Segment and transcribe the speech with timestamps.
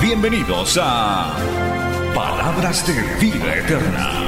[0.00, 1.36] Bienvenidos a
[2.14, 4.26] Palabras de Vida Eterna.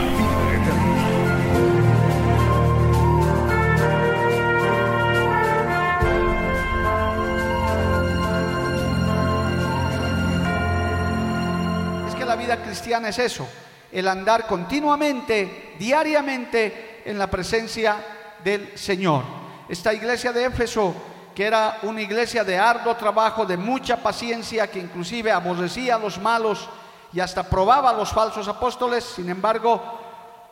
[12.38, 13.46] vida cristiana es eso,
[13.92, 17.96] el andar continuamente, diariamente en la presencia
[18.42, 19.24] del Señor.
[19.68, 20.94] Esta iglesia de Éfeso,
[21.38, 26.18] que era una iglesia de arduo trabajo, de mucha paciencia, que inclusive aborrecía a los
[26.18, 26.68] malos
[27.12, 29.80] y hasta probaba a los falsos apóstoles, sin embargo,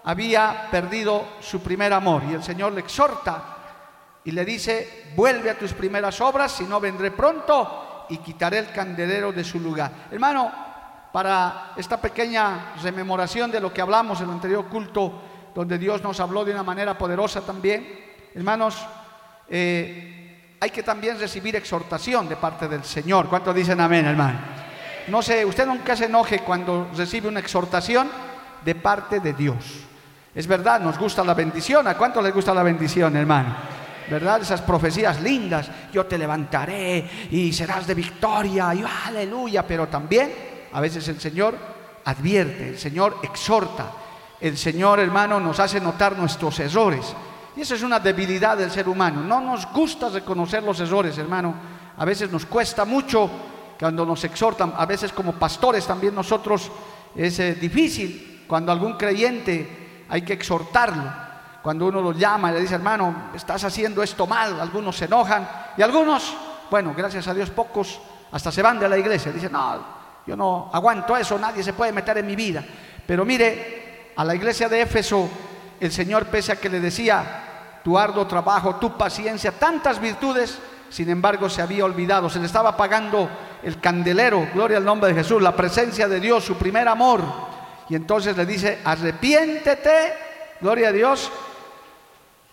[0.04, 2.22] había perdido su primer amor.
[2.30, 3.42] Y el Señor le exhorta
[4.22, 8.70] y le dice, vuelve a tus primeras obras, si no vendré pronto y quitaré el
[8.70, 9.90] candelero de su lugar.
[10.12, 10.52] Hermano,
[11.12, 15.20] para esta pequeña rememoración de lo que hablamos en el anterior culto,
[15.52, 18.04] donde Dios nos habló de una manera poderosa también.
[18.32, 18.86] Hermanos,
[19.48, 20.15] eh,
[20.66, 23.28] hay que también recibir exhortación de parte del Señor.
[23.28, 24.40] ¿Cuántos dicen amén, hermano?
[25.06, 28.10] No sé, usted nunca se enoje cuando recibe una exhortación
[28.64, 29.56] de parte de Dios.
[30.34, 31.86] Es verdad, nos gusta la bendición.
[31.86, 33.54] ¿A cuánto les gusta la bendición, hermano?
[34.10, 34.42] ¿Verdad?
[34.42, 35.70] Esas profecías lindas.
[35.92, 38.74] Yo te levantaré y serás de victoria.
[38.74, 39.64] Y aleluya.
[39.64, 40.32] Pero también
[40.72, 41.54] a veces el Señor
[42.04, 43.86] advierte, el Señor exhorta,
[44.40, 47.14] el Señor hermano nos hace notar nuestros errores.
[47.56, 49.22] Y esa es una debilidad del ser humano.
[49.22, 51.54] No nos gusta reconocer los errores, hermano.
[51.96, 53.30] A veces nos cuesta mucho
[53.80, 56.70] cuando nos exhortan, a veces como pastores también nosotros
[57.14, 61.26] es eh, difícil cuando algún creyente hay que exhortarlo.
[61.62, 65.48] Cuando uno lo llama y le dice, hermano, estás haciendo esto mal, algunos se enojan
[65.76, 66.32] y algunos,
[66.70, 67.98] bueno, gracias a Dios pocos,
[68.30, 69.32] hasta se van de la iglesia.
[69.32, 69.84] Dicen, no,
[70.26, 72.62] yo no aguanto eso, nadie se puede meter en mi vida.
[73.04, 75.28] Pero mire, a la iglesia de Éfeso,
[75.80, 77.45] el Señor, pese a que le decía,
[77.86, 80.58] tu arduo trabajo, tu paciencia, tantas virtudes,
[80.90, 83.30] sin embargo se había olvidado, se le estaba apagando
[83.62, 87.22] el candelero, gloria al nombre de Jesús, la presencia de Dios, su primer amor.
[87.88, 90.14] Y entonces le dice, arrepiéntete,
[90.60, 91.30] gloria a Dios,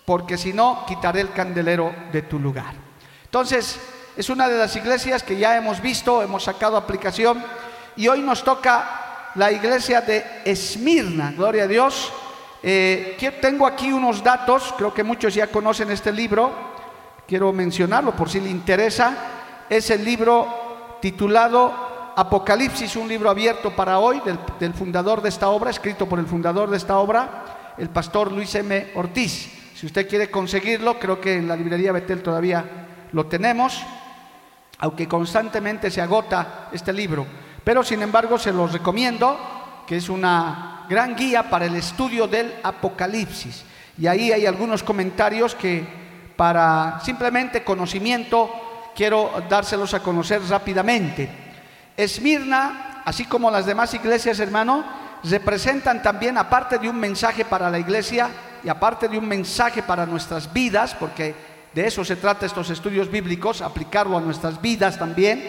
[0.06, 2.76] porque si no, quitaré el candelero de tu lugar.
[3.26, 3.80] Entonces,
[4.16, 7.44] es una de las iglesias que ya hemos visto, hemos sacado aplicación
[7.96, 12.14] y hoy nos toca la iglesia de Esmirna, gloria a Dios.
[12.64, 16.52] Eh, tengo aquí unos datos, creo que muchos ya conocen este libro,
[17.28, 19.66] quiero mencionarlo por si le interesa.
[19.70, 25.50] Es el libro titulado Apocalipsis, un libro abierto para hoy del, del fundador de esta
[25.50, 28.92] obra, escrito por el fundador de esta obra, el pastor Luis M.
[28.96, 29.52] Ortiz.
[29.76, 32.64] Si usted quiere conseguirlo, creo que en la librería Betel todavía
[33.12, 33.84] lo tenemos
[34.84, 37.26] aunque constantemente se agota este libro.
[37.64, 42.54] Pero sin embargo se los recomiendo, que es una gran guía para el estudio del
[42.62, 43.64] Apocalipsis.
[43.98, 45.84] Y ahí hay algunos comentarios que
[46.36, 51.28] para simplemente conocimiento quiero dárselos a conocer rápidamente.
[51.98, 54.84] Esmirna, así como las demás iglesias, hermano,
[55.24, 58.30] representan también, aparte de un mensaje para la iglesia
[58.64, 61.34] y aparte de un mensaje para nuestras vidas, porque
[61.74, 65.44] de eso se trata estos estudios bíblicos, aplicarlo a nuestras vidas también,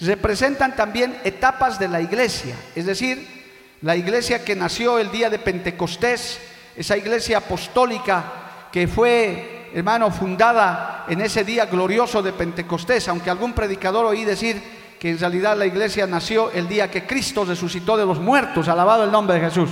[0.00, 3.39] representan también etapas de la iglesia, es decir,
[3.82, 6.38] la iglesia que nació el día de Pentecostés,
[6.76, 13.52] esa iglesia apostólica que fue, hermano, fundada en ese día glorioso de Pentecostés, aunque algún
[13.52, 14.62] predicador oí decir
[14.98, 19.04] que en realidad la iglesia nació el día que Cristo resucitó de los muertos, alabado
[19.04, 19.70] el nombre de Jesús.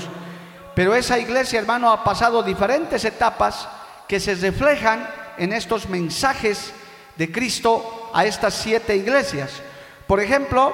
[0.75, 3.69] Pero esa iglesia, hermano, ha pasado diferentes etapas
[4.09, 6.73] que se reflejan en estos mensajes
[7.17, 9.51] de Cristo a estas siete iglesias.
[10.07, 10.73] Por ejemplo,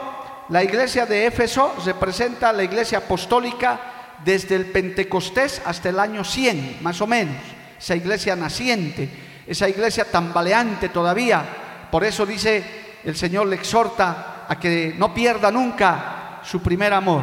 [0.51, 3.81] la iglesia de Éfeso representa la iglesia apostólica
[4.25, 7.37] desde el Pentecostés hasta el año 100, más o menos.
[7.79, 9.09] Esa iglesia naciente,
[9.47, 11.45] esa iglesia tambaleante todavía.
[11.91, 12.63] Por eso dice
[13.05, 17.23] el Señor le exhorta a que no pierda nunca su primer amor.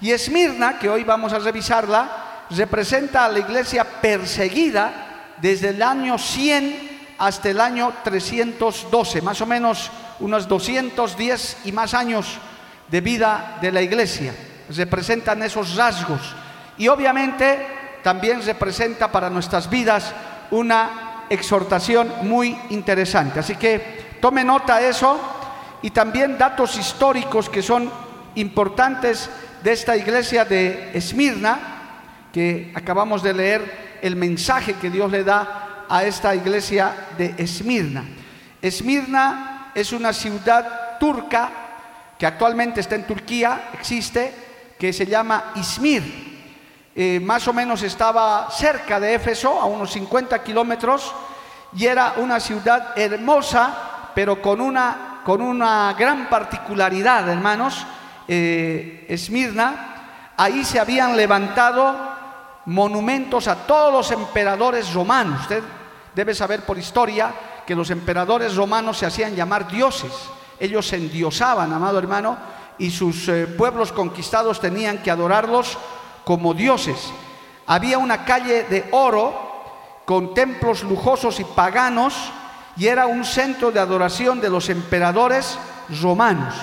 [0.00, 6.18] Y Esmirna, que hoy vamos a revisarla, representa a la iglesia perseguida desde el año
[6.18, 9.90] 100 hasta el año 312, más o menos
[10.20, 12.38] unos 210 y más años
[12.92, 14.34] de vida de la iglesia.
[14.68, 16.20] Representan esos rasgos.
[16.76, 17.66] Y obviamente
[18.02, 20.12] también representa para nuestras vidas
[20.50, 23.40] una exhortación muy interesante.
[23.40, 25.18] Así que tome nota de eso
[25.80, 27.90] y también datos históricos que son
[28.34, 29.30] importantes
[29.62, 31.58] de esta iglesia de Esmirna,
[32.30, 38.04] que acabamos de leer el mensaje que Dios le da a esta iglesia de Esmirna.
[38.60, 41.61] Esmirna es una ciudad turca
[42.22, 44.32] que actualmente está en Turquía, existe,
[44.78, 46.92] que se llama Izmir.
[46.94, 51.12] Eh, más o menos estaba cerca de Éfeso, a unos 50 kilómetros,
[51.76, 57.84] y era una ciudad hermosa, pero con una, con una gran particularidad, hermanos.
[58.28, 61.92] Eh, Esmirna, ahí se habían levantado
[62.66, 65.40] monumentos a todos los emperadores romanos.
[65.40, 65.64] Usted
[66.14, 67.34] debe saber por historia
[67.66, 70.12] que los emperadores romanos se hacían llamar dioses.
[70.62, 72.36] Ellos endiosaban, amado hermano,
[72.78, 75.76] y sus eh, pueblos conquistados tenían que adorarlos
[76.22, 77.12] como dioses.
[77.66, 79.34] Había una calle de oro
[80.04, 82.14] con templos lujosos y paganos
[82.76, 85.58] y era un centro de adoración de los emperadores
[86.00, 86.54] romanos.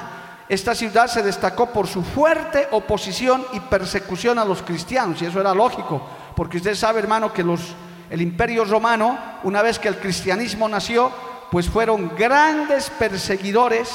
[0.48, 5.42] Esta ciudad se destacó por su fuerte oposición y persecución a los cristianos, y eso
[5.42, 6.02] era lógico,
[6.38, 7.76] porque usted sabe, hermano, que los,
[8.10, 11.12] el imperio romano, una vez que el cristianismo nació,
[11.52, 13.90] pues fueron grandes perseguidores,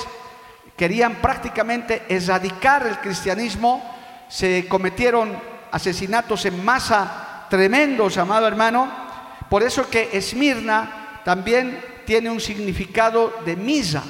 [0.76, 3.82] querían prácticamente erradicar el cristianismo,
[4.28, 5.38] se cometieron
[5.70, 8.90] asesinatos en masa tremendos, amado hermano,
[9.48, 14.02] por eso que Esmirna también tiene un significado de misa,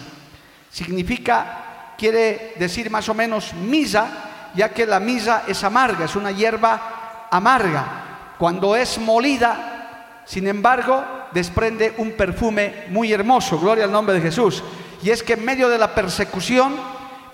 [0.70, 4.08] significa quiere decir más o menos misa,
[4.55, 8.35] ya que la misa es amarga, es una hierba amarga.
[8.38, 14.62] Cuando es molida, sin embargo, desprende un perfume muy hermoso, gloria al nombre de Jesús.
[15.02, 16.76] Y es que en medio de la persecución,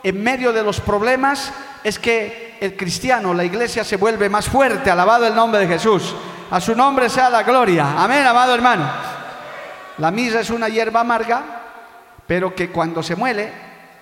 [0.02, 1.52] en medio de los problemas,
[1.84, 6.14] es que el cristiano, la iglesia se vuelve más fuerte, alabado el nombre de Jesús.
[6.50, 7.94] A su nombre sea la gloria.
[8.02, 8.90] Amén, amado hermano.
[9.98, 11.42] La misa es una hierba amarga,
[12.26, 13.52] pero que cuando se muele,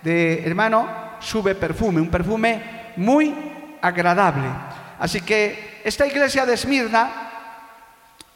[0.02, 3.34] de hermano sube perfume, un perfume muy
[3.82, 4.48] agradable.
[4.98, 7.27] Así que esta iglesia de Esmirna,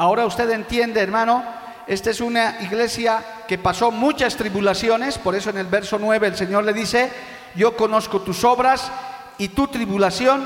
[0.02, 1.44] ahora usted entiende, hermano,
[1.86, 6.36] esta es una iglesia que pasó muchas tribulaciones, por eso en el verso 9 el
[6.36, 7.08] Señor le dice,
[7.54, 8.90] yo conozco tus obras
[9.38, 10.44] y tu tribulación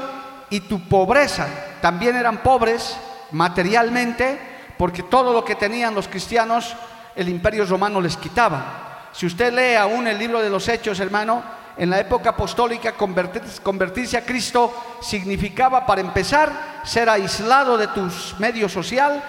[0.51, 1.49] y tu pobreza.
[1.81, 2.99] También eran pobres
[3.31, 4.39] materialmente,
[4.77, 6.77] porque todo lo que tenían los cristianos
[7.15, 9.09] el imperio romano les quitaba.
[9.13, 11.43] Si usted lee aún el libro de los Hechos, hermano,
[11.79, 18.73] en la época apostólica convertirse a Cristo significaba, para empezar, ser aislado de tus medios
[18.73, 19.23] social.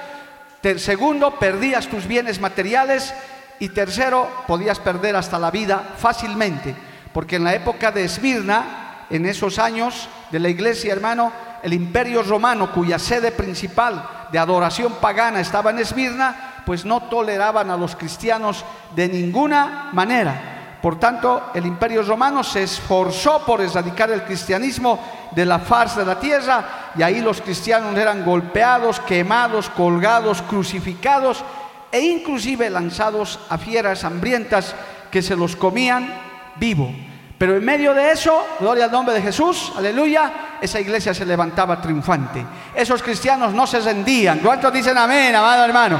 [0.78, 3.14] Segundo, perdías tus bienes materiales.
[3.60, 6.76] Y tercero, podías perder hasta la vida fácilmente.
[7.14, 11.32] Porque en la época de Esmirna, en esos años de la iglesia, hermano,
[11.64, 17.72] el imperio romano, cuya sede principal de adoración pagana estaba en Esmirna, pues no toleraban
[17.72, 18.64] a los cristianos
[18.96, 20.57] de ninguna manera.
[20.88, 24.98] Por tanto, el imperio romano se esforzó por erradicar el cristianismo
[25.32, 31.44] de la faz de la tierra y ahí los cristianos eran golpeados, quemados, colgados, crucificados
[31.92, 34.74] e inclusive lanzados a fieras hambrientas
[35.12, 36.08] que se los comían
[36.56, 36.90] vivo.
[37.38, 40.32] Pero en medio de eso, gloria al nombre de Jesús, aleluya,
[40.62, 42.46] esa iglesia se levantaba triunfante.
[42.74, 44.40] Esos cristianos no se rendían.
[44.40, 46.00] ¿Cuántos dicen amén, amado hermano?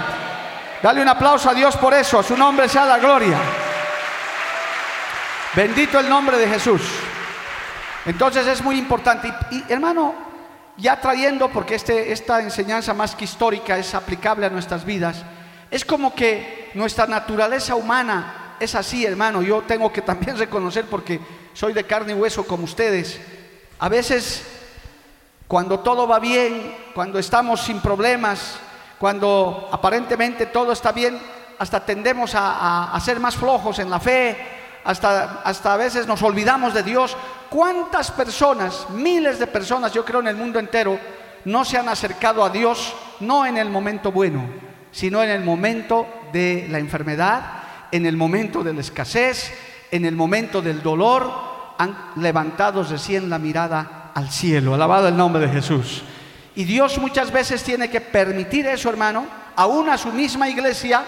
[0.82, 3.67] Dale un aplauso a Dios por eso, a su nombre sea la gloria.
[5.56, 6.82] Bendito el nombre de Jesús.
[8.06, 9.34] Entonces es muy importante.
[9.52, 10.14] Y, hermano,
[10.78, 15.24] ya trayendo, porque este, esta enseñanza más que histórica es aplicable a nuestras vidas,
[15.70, 19.42] es como que nuestra naturaleza humana es así, hermano.
[19.42, 21.20] Yo tengo que también reconocer, porque
[21.54, 23.20] soy de carne y hueso como ustedes,
[23.80, 24.46] a veces
[25.48, 28.60] cuando todo va bien, cuando estamos sin problemas,
[29.00, 31.18] cuando aparentemente todo está bien,
[31.58, 34.57] hasta tendemos a, ser más flojos en la fe,
[34.88, 37.16] hasta, hasta a veces nos olvidamos de Dios.
[37.50, 40.98] ¿Cuántas personas, miles de personas, yo creo en el mundo entero,
[41.44, 44.46] no se han acercado a Dios, no en el momento bueno,
[44.92, 47.42] sino en el momento de la enfermedad,
[47.92, 49.54] en el momento de la escasez,
[49.92, 51.32] en el momento del dolor,
[51.78, 54.74] han levantado recién la mirada al cielo.
[54.74, 56.04] Alabado el nombre de Jesús.
[56.56, 59.26] Y Dios muchas veces tiene que permitir eso, hermano,
[59.58, 61.04] aún a su misma iglesia,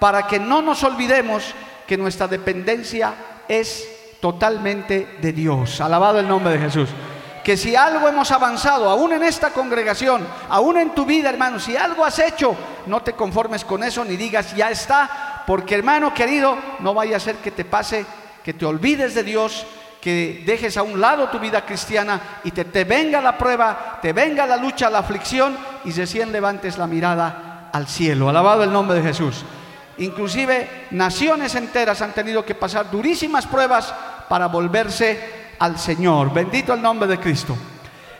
[0.00, 1.54] para que no nos olvidemos
[1.92, 3.12] que nuestra dependencia
[3.46, 3.86] es
[4.18, 5.78] totalmente de Dios.
[5.78, 6.88] Alabado el nombre de Jesús.
[7.44, 11.76] Que si algo hemos avanzado, aún en esta congregación, aún en tu vida, hermano, si
[11.76, 12.56] algo has hecho,
[12.86, 17.20] no te conformes con eso ni digas ya está, porque hermano querido, no vaya a
[17.20, 18.06] ser que te pase,
[18.42, 19.66] que te olvides de Dios
[20.00, 24.14] que dejes a un lado tu vida cristiana y te, te venga la prueba, te
[24.14, 28.30] venga la lucha, la aflicción y recién levantes la mirada al cielo.
[28.30, 29.44] Alabado el nombre de Jesús.
[30.02, 33.94] Inclusive naciones enteras han tenido que pasar durísimas pruebas
[34.28, 35.18] para volverse
[35.60, 36.32] al Señor.
[36.32, 37.56] Bendito el nombre de Cristo.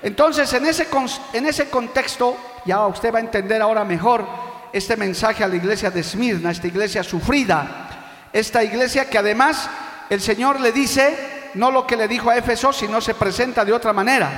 [0.00, 0.86] Entonces, en ese,
[1.32, 4.24] en ese contexto, ya usted va a entender ahora mejor
[4.72, 7.88] este mensaje a la iglesia de Esmirna, esta iglesia sufrida,
[8.32, 9.68] esta iglesia que además
[10.08, 13.72] el Señor le dice, no lo que le dijo a Éfeso, sino se presenta de
[13.72, 14.30] otra manera.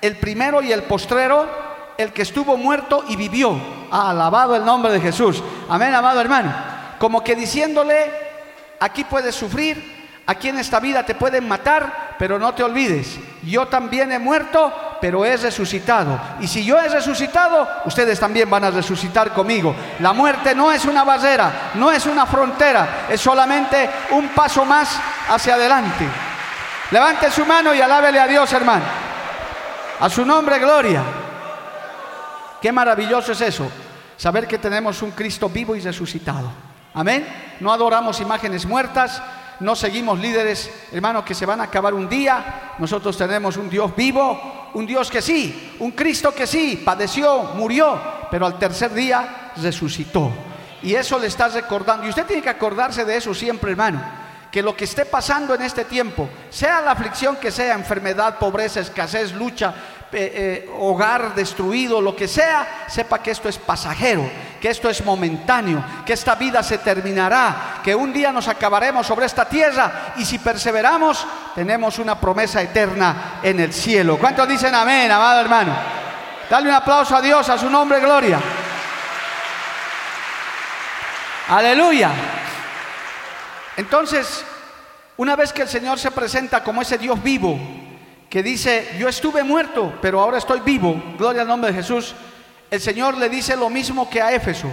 [0.00, 3.56] El primero y el postrero, el que estuvo muerto y vivió.
[3.90, 5.42] Ha alabado el nombre de Jesús.
[5.68, 6.52] Amén, amado hermano.
[6.98, 8.10] Como que diciéndole,
[8.80, 13.66] aquí puedes sufrir, Aquí en esta vida te pueden matar, pero no te olvides, yo
[13.66, 16.18] también he muerto, pero he resucitado.
[16.40, 19.74] Y si yo he resucitado, ustedes también van a resucitar conmigo.
[19.98, 24.96] La muerte no es una barrera, no es una frontera, es solamente un paso más
[25.28, 26.06] hacia adelante.
[26.92, 28.84] Levante su mano y alábele a Dios, hermano.
[29.98, 31.02] A su nombre, gloria.
[32.62, 33.68] Qué maravilloso es eso,
[34.16, 36.48] saber que tenemos un Cristo vivo y resucitado.
[36.94, 37.26] Amén.
[37.58, 39.20] No adoramos imágenes muertas,
[39.58, 42.74] no seguimos líderes, hermanos, que se van a acabar un día.
[42.78, 48.00] Nosotros tenemos un Dios vivo, un Dios que sí, un Cristo que sí, padeció, murió,
[48.30, 50.30] pero al tercer día resucitó.
[50.82, 52.06] Y eso le está recordando.
[52.06, 54.00] Y usted tiene que acordarse de eso siempre, hermano.
[54.52, 58.80] Que lo que esté pasando en este tiempo, sea la aflicción que sea, enfermedad, pobreza,
[58.80, 59.74] escasez, lucha,
[60.14, 64.28] eh, eh, hogar destruido, lo que sea, sepa que esto es pasajero,
[64.60, 69.26] que esto es momentáneo, que esta vida se terminará, que un día nos acabaremos sobre
[69.26, 74.18] esta tierra y si perseveramos tenemos una promesa eterna en el cielo.
[74.18, 75.74] ¿Cuántos dicen amén, amado hermano?
[76.50, 78.38] Dale un aplauso a Dios, a su nombre, gloria.
[81.48, 82.10] Aleluya.
[83.76, 84.44] Entonces,
[85.16, 87.58] una vez que el Señor se presenta como ese Dios vivo,
[88.32, 92.14] que dice, yo estuve muerto, pero ahora estoy vivo, gloria al nombre de Jesús,
[92.70, 94.72] el Señor le dice lo mismo que a Éfeso,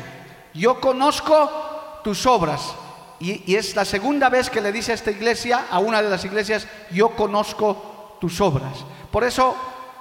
[0.53, 2.73] yo conozco tus obras.
[3.19, 6.23] Y, es la segunda vez que le dice a esta iglesia, a una de las
[6.23, 8.85] iglesias, yo conozco tus obras.
[9.11, 9.53] Por eso,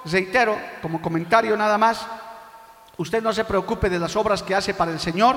[0.05, 2.07] reitero, como comentario nada más,
[2.95, 5.35] usted no se preocupe de las obras que hace para el Señor,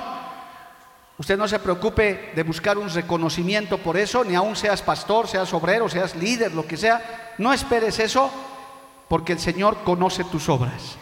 [1.18, 5.52] Usted no se preocupe de buscar un reconocimiento por eso, ni aún seas pastor, seas
[5.52, 7.34] obrero, seas líder, lo que sea.
[7.38, 8.30] No esperes eso,
[9.08, 10.96] porque el Señor conoce tus obras.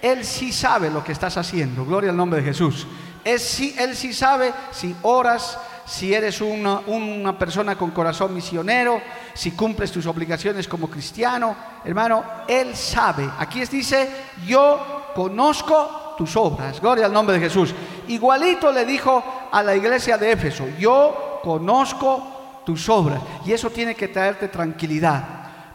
[0.00, 1.84] Él sí sabe lo que estás haciendo.
[1.84, 2.86] Gloria al nombre de Jesús.
[3.24, 9.00] Él sí, él sí sabe si oras, si eres una, una persona con corazón misionero,
[9.34, 11.56] si cumples tus obligaciones como cristiano.
[11.84, 13.28] Hermano, Él sabe.
[13.38, 14.10] Aquí dice,
[14.46, 16.80] yo conozco tus obras.
[16.80, 17.74] Gloria al nombre de Jesús.
[18.08, 23.20] Igualito le dijo a la iglesia de Éfeso, yo conozco tus obras.
[23.44, 25.24] Y eso tiene que traerte tranquilidad.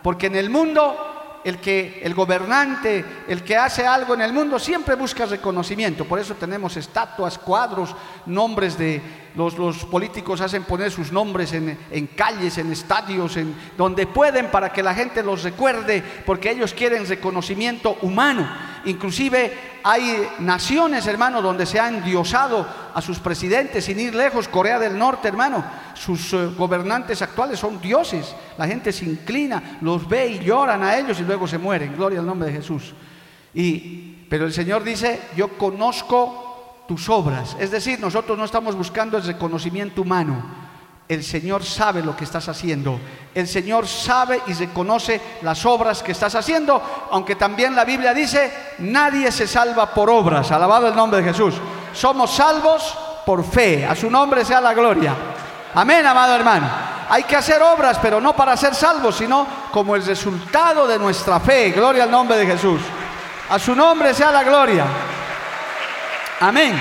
[0.04, 1.12] Porque en el mundo
[1.44, 6.06] el que el gobernante, el que hace algo en el mundo siempre busca reconocimiento.
[6.06, 9.02] Por eso tenemos estatuas, cuadros, nombres de
[9.36, 14.52] los, los políticos hacen poner sus nombres en, en, calles, en estadios, en donde pueden
[14.52, 18.48] para que la gente los recuerde, porque ellos quieren reconocimiento humano.
[18.86, 24.48] Inclusive hay naciones, hermano, donde se han diosado a sus presidentes sin ir lejos.
[24.48, 25.64] Corea del Norte, hermano,
[25.94, 28.36] sus eh, gobernantes actuales son dioses.
[28.58, 31.96] La gente se inclina, los ve y lloran a ellos y luego se mueren.
[31.96, 32.94] Gloria al nombre de Jesús.
[33.54, 36.51] Y, pero el Señor dice, yo conozco
[36.88, 37.56] tus obras.
[37.60, 40.62] Es decir, nosotros no estamos buscando el reconocimiento humano.
[41.08, 42.98] El Señor sabe lo que estás haciendo.
[43.36, 48.52] El Señor sabe y reconoce las obras que estás haciendo, aunque también la Biblia dice,
[48.80, 50.52] nadie se salva por obras.
[50.52, 51.56] Alabado el nombre de Jesús.
[51.94, 53.86] Somos salvos por fe.
[53.86, 55.14] A su nombre sea la gloria.
[55.74, 56.70] Amén, amado hermano.
[57.10, 61.42] Hay que hacer obras, pero no para ser salvos, sino como el resultado de nuestra
[61.42, 61.72] fe.
[61.72, 62.80] Gloria al nombre de Jesús.
[63.50, 64.86] A su nombre sea la gloria.
[66.42, 66.74] Amén.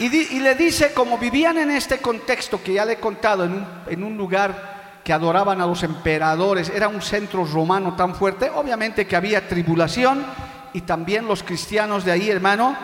[0.00, 4.16] Y, le dice, como vivían en este contexto que ya le he contado, en un,
[4.16, 9.46] lugar que adoraban a los emperadores, era un centro romano tan fuerte, obviamente que había
[9.46, 10.24] tribulación
[10.72, 12.76] y también los cristianos de ahí, hermano,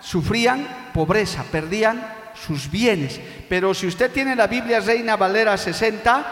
[0.00, 2.04] sufrían pobreza, perdían
[2.34, 3.20] sus bienes.
[3.48, 6.26] Pero si usted tiene la Biblia Reina Valera 60,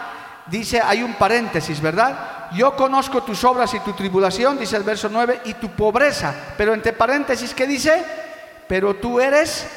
[0.47, 2.40] dice, hay un paréntesis, ¿verdad?
[2.53, 6.33] Yo conozco tus obras y tu tribulación, dice el verso 9, y tu pobreza.
[6.57, 8.03] Pero entre paréntesis, ¿qué dice?
[8.67, 9.67] Pero tú eres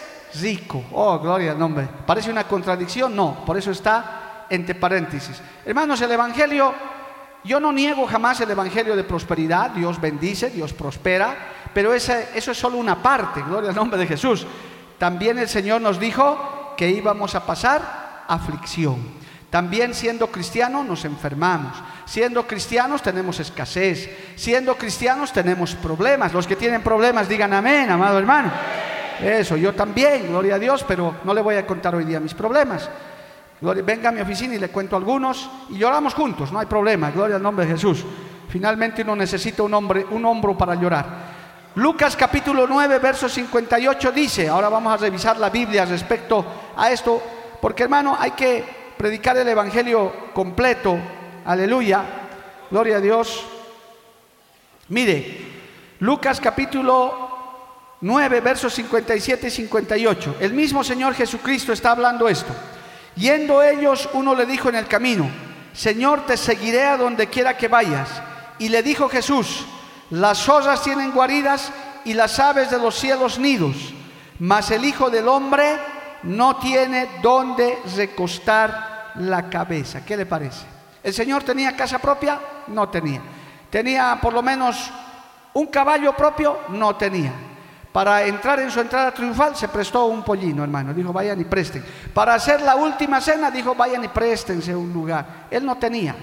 [0.40, 0.82] rico.
[0.92, 1.88] Oh, gloria al nombre.
[2.06, 3.14] ¿Parece una contradicción?
[3.14, 5.40] No, por eso está entre paréntesis.
[5.64, 6.74] Hermanos, el Evangelio,
[7.44, 9.70] yo no niego jamás el Evangelio de prosperidad.
[9.70, 11.36] Dios bendice, Dios prospera,
[11.72, 13.42] pero ese, eso es solo una parte.
[13.42, 14.46] Gloria al nombre de Jesús.
[14.98, 19.22] También el Señor nos dijo que íbamos a pasar aflicción.
[19.50, 21.76] También siendo cristianos nos enfermamos.
[22.06, 24.10] Siendo cristianos tenemos escasez.
[24.36, 26.32] Siendo cristianos tenemos problemas.
[26.32, 28.50] Los que tienen problemas digan amén, amado hermano.
[29.20, 32.34] Eso, yo también, gloria a Dios, pero no le voy a contar hoy día mis
[32.34, 32.88] problemas.
[33.60, 37.36] venga a mi oficina y le cuento algunos y lloramos juntos, no hay problema, gloria
[37.36, 38.04] al nombre de Jesús.
[38.48, 41.34] Finalmente uno necesita un, hombre, un hombro para llorar.
[41.76, 46.44] Lucas capítulo 9, verso 58 dice, ahora vamos a revisar la Biblia respecto
[46.76, 47.20] a esto,
[47.60, 48.64] porque hermano, hay que
[48.96, 50.96] predicar el Evangelio completo,
[51.44, 52.04] aleluya,
[52.70, 53.44] gloria a Dios.
[54.88, 55.38] Mire,
[56.00, 60.36] Lucas capítulo 9, versos 57 y 58.
[60.40, 62.52] El mismo Señor Jesucristo está hablando esto.
[63.16, 65.30] Yendo ellos, uno le dijo en el camino,
[65.72, 68.08] Señor, te seguiré a donde quiera que vayas.
[68.58, 69.64] Y le dijo Jesús,
[70.10, 71.72] las zorras tienen guaridas
[72.04, 73.76] y las aves de los cielos nidos,
[74.38, 75.78] mas el Hijo del Hombre
[76.24, 80.04] no tiene donde recostar la cabeza.
[80.04, 80.73] ¿Qué le parece?
[81.04, 82.40] ¿El Señor tenía casa propia?
[82.68, 83.20] No tenía.
[83.68, 84.90] ¿Tenía por lo menos
[85.52, 86.60] un caballo propio?
[86.70, 87.30] No tenía.
[87.92, 90.94] Para entrar en su entrada triunfal se prestó un pollino, hermano.
[90.94, 91.84] Dijo, vayan y presten.
[92.14, 95.46] Para hacer la última cena, dijo, vayan y préstense un lugar.
[95.50, 96.16] Él no tenía.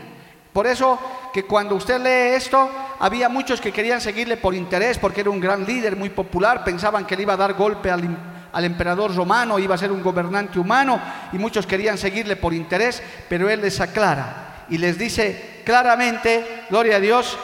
[0.51, 0.99] Por eso
[1.31, 2.67] que cuando usted lee esto,
[2.99, 7.05] había muchos que querían seguirle por interés, porque era un gran líder, muy popular, pensaban
[7.05, 8.17] que le iba a dar golpe al,
[8.51, 10.99] al emperador romano, iba a ser un gobernante humano,
[11.31, 16.95] y muchos querían seguirle por interés, pero él les aclara y les dice claramente, gloria
[16.95, 17.37] a Dios.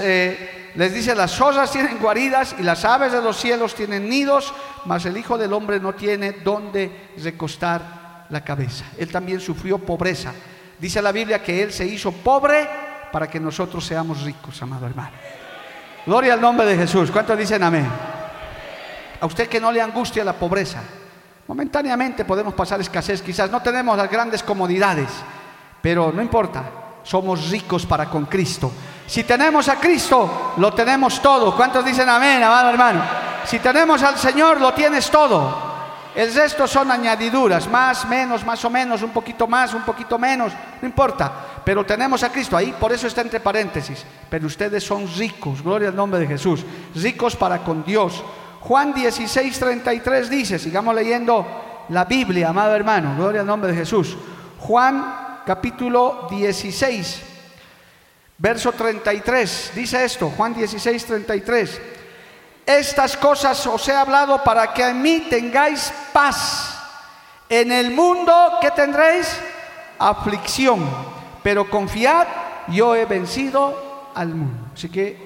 [0.00, 4.52] Eh, les dice, las zorras tienen guaridas y las aves de los cielos tienen nidos,
[4.84, 8.84] mas el Hijo del Hombre no tiene dónde recostar la cabeza.
[8.98, 10.32] Él también sufrió pobreza.
[10.78, 12.68] Dice la Biblia que Él se hizo pobre
[13.10, 15.12] para que nosotros seamos ricos, amado hermano.
[16.04, 17.10] Gloria al nombre de Jesús.
[17.10, 17.88] ¿Cuántos dicen amén?
[19.18, 20.82] A usted que no le angustia la pobreza.
[21.46, 25.08] Momentáneamente podemos pasar escasez, quizás no tenemos las grandes comodidades,
[25.84, 26.64] pero no importa,
[27.02, 28.72] somos ricos para con Cristo.
[29.06, 31.54] Si tenemos a Cristo, lo tenemos todo.
[31.54, 33.02] ¿Cuántos dicen amén, amado hermano?
[33.44, 35.74] Si tenemos al Señor, lo tienes todo.
[36.14, 40.54] El resto son añadiduras, más, menos, más o menos, un poquito más, un poquito menos,
[40.80, 41.30] no importa.
[41.62, 44.06] Pero tenemos a Cristo ahí, por eso está entre paréntesis.
[44.30, 48.24] Pero ustedes son ricos, gloria al nombre de Jesús, ricos para con Dios.
[48.60, 54.16] Juan 16, 33 dice, sigamos leyendo la Biblia, amado hermano, gloria al nombre de Jesús.
[54.60, 57.34] Juan capítulo 16,
[58.36, 61.80] Verso 33, dice esto, Juan 16, 33.
[62.66, 66.76] Estas cosas os he hablado para que en mí tengáis paz.
[67.48, 69.28] En el mundo que tendréis
[69.98, 70.84] aflicción,
[71.42, 72.26] pero confiad,
[72.68, 74.70] yo he vencido al mundo.
[74.74, 75.23] Así que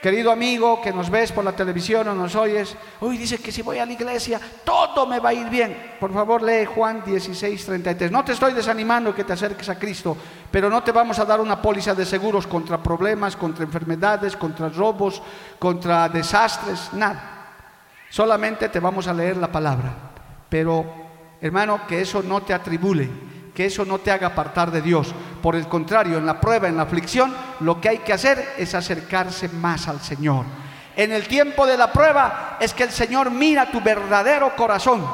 [0.00, 3.60] Querido amigo que nos ves por la televisión o nos oyes, hoy dice que si
[3.60, 5.96] voy a la iglesia todo me va a ir bien.
[6.00, 8.10] Por favor, lee Juan 16, 33.
[8.10, 10.16] No te estoy desanimando que te acerques a Cristo,
[10.50, 14.70] pero no te vamos a dar una póliza de seguros contra problemas, contra enfermedades, contra
[14.70, 15.20] robos,
[15.58, 17.36] contra desastres, nada.
[18.08, 19.92] Solamente te vamos a leer la palabra.
[20.48, 20.84] Pero,
[21.42, 25.14] hermano, que eso no te atribule que eso no te haga apartar de Dios.
[25.42, 28.74] Por el contrario, en la prueba, en la aflicción, lo que hay que hacer es
[28.74, 30.44] acercarse más al Señor.
[30.96, 35.06] En el tiempo de la prueba es que el Señor mira tu verdadero corazón.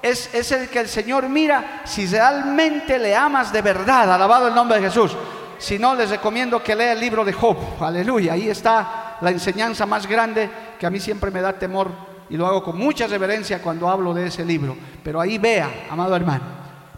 [0.00, 4.12] Es, es el que el Señor mira si realmente le amas de verdad.
[4.12, 5.16] Alabado el nombre de Jesús.
[5.58, 7.56] Si no, les recomiendo que lea el libro de Job.
[7.80, 8.32] Aleluya.
[8.32, 11.88] Ahí está la enseñanza más grande que a mí siempre me da temor
[12.28, 14.76] y lo hago con mucha reverencia cuando hablo de ese libro.
[15.04, 16.44] Pero ahí vea, amado hermano.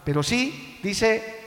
[0.04, 1.40] Pero sí, Dice,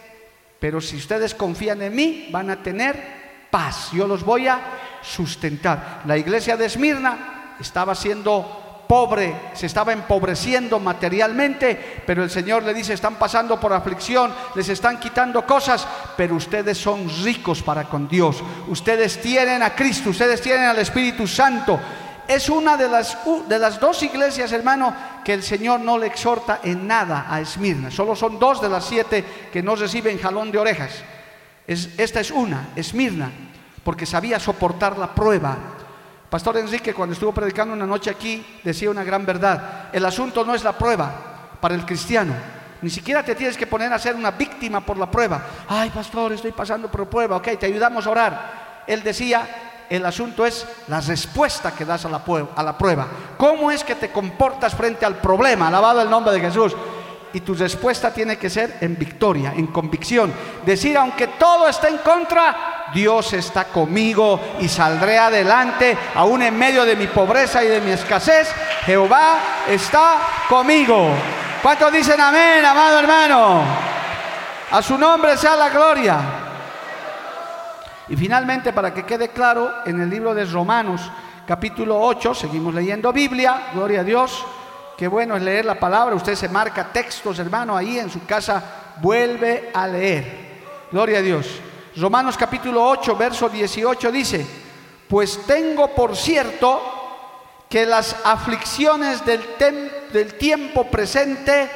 [0.59, 3.91] pero si ustedes confían en mí, van a tener paz.
[3.93, 4.59] Yo los voy a
[5.03, 6.01] sustentar.
[6.07, 12.73] La iglesia de Esmirna estaba siendo pobre, se estaba empobreciendo materialmente, pero el Señor le
[12.73, 18.07] dice, están pasando por aflicción, les están quitando cosas, pero ustedes son ricos para con
[18.07, 18.43] Dios.
[18.69, 21.79] Ustedes tienen a Cristo, ustedes tienen al Espíritu Santo
[22.27, 26.59] es una de las, de las dos iglesias, hermano, que el Señor no le exhorta
[26.63, 27.89] en nada a Esmirna.
[27.91, 30.91] Solo son dos de las siete que no reciben jalón de orejas.
[31.65, 33.31] Es, esta es una, Esmirna,
[33.83, 35.57] porque sabía soportar la prueba.
[36.29, 39.89] Pastor Enrique, cuando estuvo predicando una noche aquí, decía una gran verdad.
[39.93, 42.33] El asunto no es la prueba para el cristiano.
[42.81, 45.41] Ni siquiera te tienes que poner a ser una víctima por la prueba.
[45.67, 47.37] Ay, pastor, estoy pasando por prueba.
[47.37, 48.83] Ok, te ayudamos a orar.
[48.85, 53.07] Él decía, el asunto es la respuesta que das a la, prueba.
[53.37, 55.67] ¿Cómo es que te comportas frente al problema?
[55.67, 56.75] Alabado el nombre de Jesús.
[57.33, 60.33] Y tu respuesta tiene que ser en victoria, en convicción.
[60.65, 66.85] Decir, aunque todo esté en contra, Dios está conmigo y saldré adelante, aún en medio
[66.85, 68.49] de mi pobreza y de mi escasez.
[68.85, 70.17] Jehová está
[70.49, 71.09] conmigo.
[71.61, 73.63] ¿Cuántos dicen amén, amado hermano?
[74.71, 76.46] A su nombre sea la gloria.
[78.09, 81.01] Y finalmente, para que quede claro, en el libro de Romanos,
[81.45, 84.45] capítulo 8, seguimos leyendo Biblia, gloria a Dios.
[84.97, 88.95] Qué bueno es leer la palabra, usted se marca textos, hermano, ahí en su casa,
[89.01, 90.47] vuelve a leer.
[90.91, 91.59] Gloria a Dios.
[91.97, 94.47] Romanos capítulo 8, verso 18 dice,
[95.09, 96.81] pues tengo por cierto
[97.69, 99.43] que las aflicciones del,
[100.13, 101.69] del tiempo presente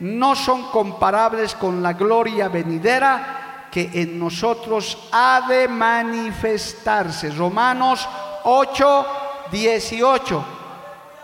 [0.00, 3.41] no son comparables con la gloria venidera
[3.72, 7.30] que en nosotros ha de manifestarse.
[7.30, 8.06] Romanos
[8.44, 9.06] 8,
[9.50, 10.44] 18.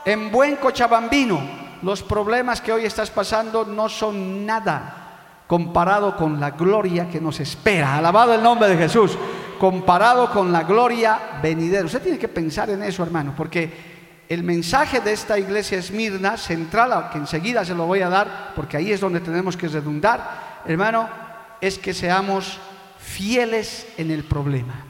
[0.06, 1.38] En buen cochabambino,
[1.82, 7.38] los problemas que hoy estás pasando no son nada comparado con la gloria que nos
[7.40, 7.96] espera.
[7.96, 9.18] Alabado el nombre de Jesús.
[9.60, 11.84] Comparado con la gloria venidera.
[11.84, 17.10] Usted tiene que pensar en eso, hermano, porque el mensaje de esta iglesia Esmirna, central,
[17.12, 21.27] que enseguida se lo voy a dar, porque ahí es donde tenemos que redundar, hermano,
[21.60, 22.58] es que seamos
[22.98, 24.84] fieles en el problema.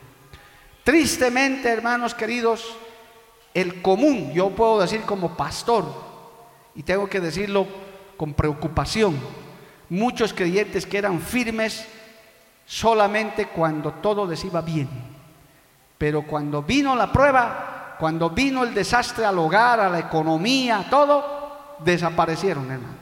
[0.85, 2.77] Tristemente, hermanos queridos,
[3.55, 5.85] el común, yo puedo decir como pastor,
[6.75, 7.67] y tengo que decirlo
[8.17, 9.19] con preocupación,
[9.89, 11.87] muchos creyentes que eran firmes
[12.67, 14.89] solamente cuando todo les iba bien,
[15.97, 21.77] pero cuando vino la prueba, cuando vino el desastre al hogar, a la economía, todo,
[21.81, 22.95] desaparecieron, hermano.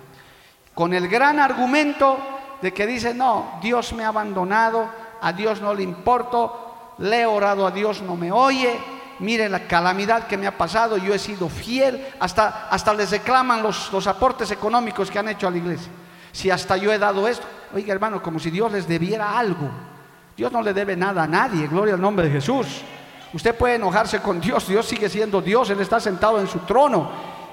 [0.75, 4.89] Con el gran argumento de que dice, no, Dios me ha abandonado,
[5.21, 8.79] a Dios no le importo, le he orado a Dios, no me oye,
[9.19, 13.63] miren la calamidad que me ha pasado, yo he sido fiel, hasta, hasta les reclaman
[13.63, 15.91] los, los aportes económicos que han hecho a la iglesia.
[16.33, 19.71] Si hasta yo he dado esto, oiga hermano, como si Dios les debiera algo.
[20.37, 22.83] Dios no le debe nada a nadie, gloria al nombre de Jesús.
[23.33, 27.11] Usted puede enojarse con Dios, Dios sigue siendo Dios, Él está sentado en su trono,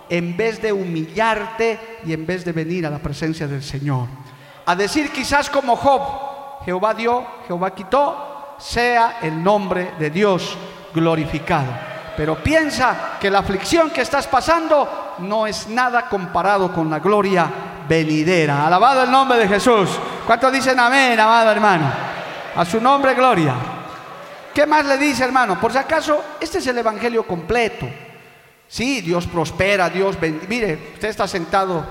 [0.09, 4.07] en vez de humillarte y en vez de venir a la presencia del Señor.
[4.65, 6.02] A decir quizás como Job,
[6.65, 10.58] Jehová dio, Jehová quitó, sea el nombre de Dios
[10.93, 11.67] glorificado.
[12.15, 17.49] Pero piensa que la aflicción que estás pasando no es nada comparado con la gloria
[17.88, 18.67] venidera.
[18.67, 19.89] Alabado el nombre de Jesús.
[20.26, 21.91] ¿Cuántos dicen amén, amado hermano?
[22.56, 23.56] A su nombre, gloria.
[24.54, 25.60] ¿Qué más le dice, hermano?
[25.60, 27.88] Por si acaso, este es el Evangelio completo.
[28.67, 30.47] Sí, Dios prospera, Dios bendice.
[30.47, 31.84] Mire, usted está sentado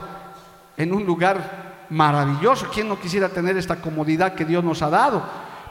[0.77, 2.69] en un lugar maravilloso.
[2.73, 5.23] ¿Quién no quisiera tener esta comodidad que Dios nos ha dado?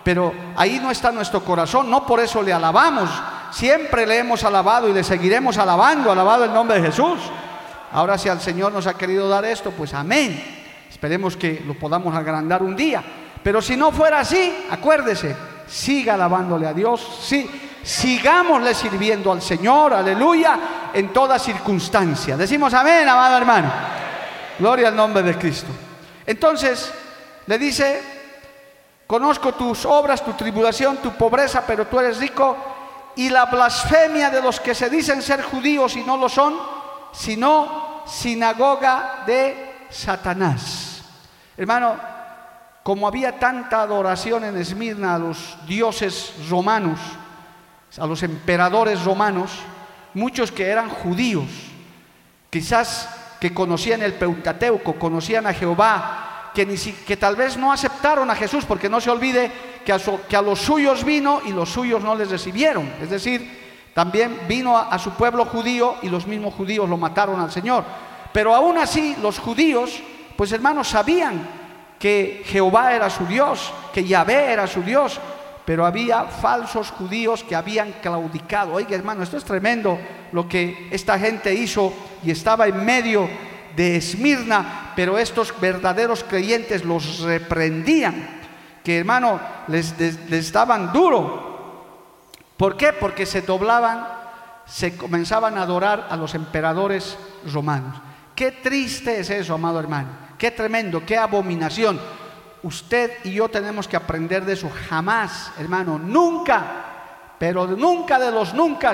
[0.04, 3.10] Pero ahí no está nuestro corazón, no por eso le alabamos.
[3.52, 7.20] Siempre le hemos alabado y le seguiremos alabando, alabado el nombre de Jesús.
[7.92, 10.42] Ahora si al Señor nos ha querido dar esto, pues amén.
[10.90, 13.04] Esperemos que lo podamos agrandar un día.
[13.44, 15.36] Pero si no fuera así, acuérdese,
[15.68, 17.50] siga alabándole a Dios, sí,
[17.84, 20.60] sigámosle sirviendo al Señor, aleluya,
[20.94, 22.38] en toda circunstancia.
[22.38, 23.72] Decimos amén, amado hermano.
[24.60, 25.72] Gloria al nombre de Cristo.
[26.26, 26.92] Entonces,
[27.48, 28.02] le dice,
[29.08, 32.56] conozco tus obras, tu tribulación, tu pobreza, pero tú eres rico,
[33.16, 36.58] y la blasfemia de los que se dicen ser judíos y no lo son,
[37.12, 41.04] sino sinagoga de Satanás.
[41.58, 41.98] Hermano,
[42.84, 47.00] como había tanta adoración en Esmirna a los dioses romanos,
[48.00, 49.52] a los emperadores romanos,
[50.14, 51.50] muchos que eran judíos,
[52.50, 53.10] quizás
[53.42, 58.36] que conocían el Peutateuco, conocían a Jehová, que, ni que tal vez no aceptaron a
[58.36, 59.52] Jesús, porque no se olvide
[59.84, 59.98] que a,
[60.30, 62.94] que a los suyos vino y los suyos no les recibieron.
[63.02, 67.40] Es decir, también vino a, a su pueblo judío y los mismos judíos lo mataron
[67.40, 67.84] al Señor.
[68.32, 70.04] Pero aún así los judíos,
[70.36, 71.42] pues hermanos, sabían
[71.98, 75.20] que Jehová era su Dios, que Yahvé era su Dios,
[75.66, 78.74] pero había falsos judíos que habían claudicado.
[78.74, 80.00] Oiga, hermano, esto es tremendo
[80.32, 81.94] lo que esta gente hizo
[82.24, 83.30] y estaba en medio
[83.76, 88.42] de Esmirna, pero estos verdaderos creyentes los reprendían,
[88.84, 89.96] que hermano, les,
[90.30, 91.52] les daban duro.
[92.58, 92.94] ¿Por qué?
[92.94, 94.08] Porque se doblaban,
[94.66, 97.18] se comenzaban a adorar a los emperadores
[97.52, 98.02] romanos.
[98.36, 100.10] Qué triste es eso, amado hermano.
[100.38, 102.00] Qué tremendo, qué abominación.
[102.64, 104.70] Usted y yo tenemos que aprender de eso.
[104.90, 106.64] Jamás, hermano, nunca,
[107.40, 108.94] pero nunca de los nunca,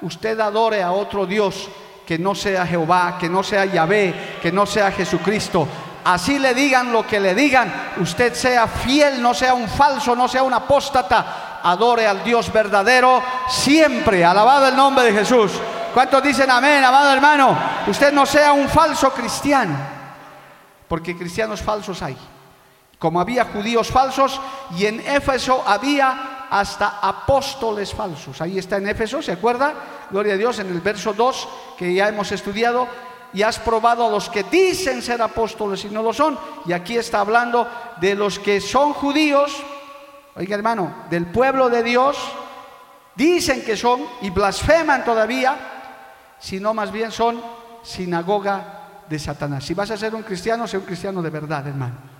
[0.00, 1.68] usted adore a otro Dios
[2.04, 5.66] que no sea Jehová, que no sea Yahvé, que no sea Jesucristo.
[6.04, 10.28] Así le digan lo que le digan, usted sea fiel, no sea un falso, no
[10.28, 14.24] sea un apóstata, adore al Dios verdadero siempre.
[14.24, 15.52] Alabado el nombre de Jesús.
[15.94, 17.56] ¿Cuántos dicen amén, amado hermano?
[17.86, 19.94] Usted no sea un falso cristiano
[20.88, 22.16] porque cristianos falsos hay.
[22.98, 24.40] Como había judíos falsos
[24.76, 28.40] y en Éfeso había hasta apóstoles falsos.
[28.40, 29.74] Ahí está en Éfeso, ¿se acuerda?
[30.10, 32.86] Gloria a Dios, en el verso 2 que ya hemos estudiado,
[33.32, 36.38] y has probado a los que dicen ser apóstoles y no lo son.
[36.66, 37.68] Y aquí está hablando
[38.00, 39.52] de los que son judíos,
[40.36, 42.16] oiga hermano, del pueblo de Dios,
[43.16, 45.56] dicen que son y blasfeman todavía,
[46.38, 47.42] sino más bien son
[47.82, 49.64] sinagoga de Satanás.
[49.64, 52.13] Si vas a ser un cristiano, sé un cristiano de verdad, hermano.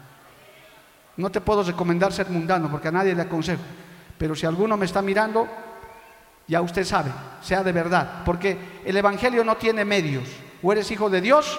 [1.16, 3.62] No te puedo recomendar ser mundano porque a nadie le aconsejo.
[4.18, 5.46] Pero si alguno me está mirando,
[6.46, 8.22] ya usted sabe, sea de verdad.
[8.24, 10.28] Porque el Evangelio no tiene medios.
[10.62, 11.58] O eres hijo de Dios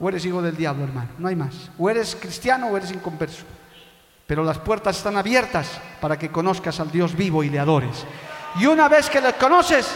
[0.00, 1.10] o eres hijo del diablo, hermano.
[1.18, 1.70] No hay más.
[1.78, 3.44] O eres cristiano o eres inconverso.
[4.26, 8.04] Pero las puertas están abiertas para que conozcas al Dios vivo y le adores.
[8.60, 9.88] Y una vez que le conoces,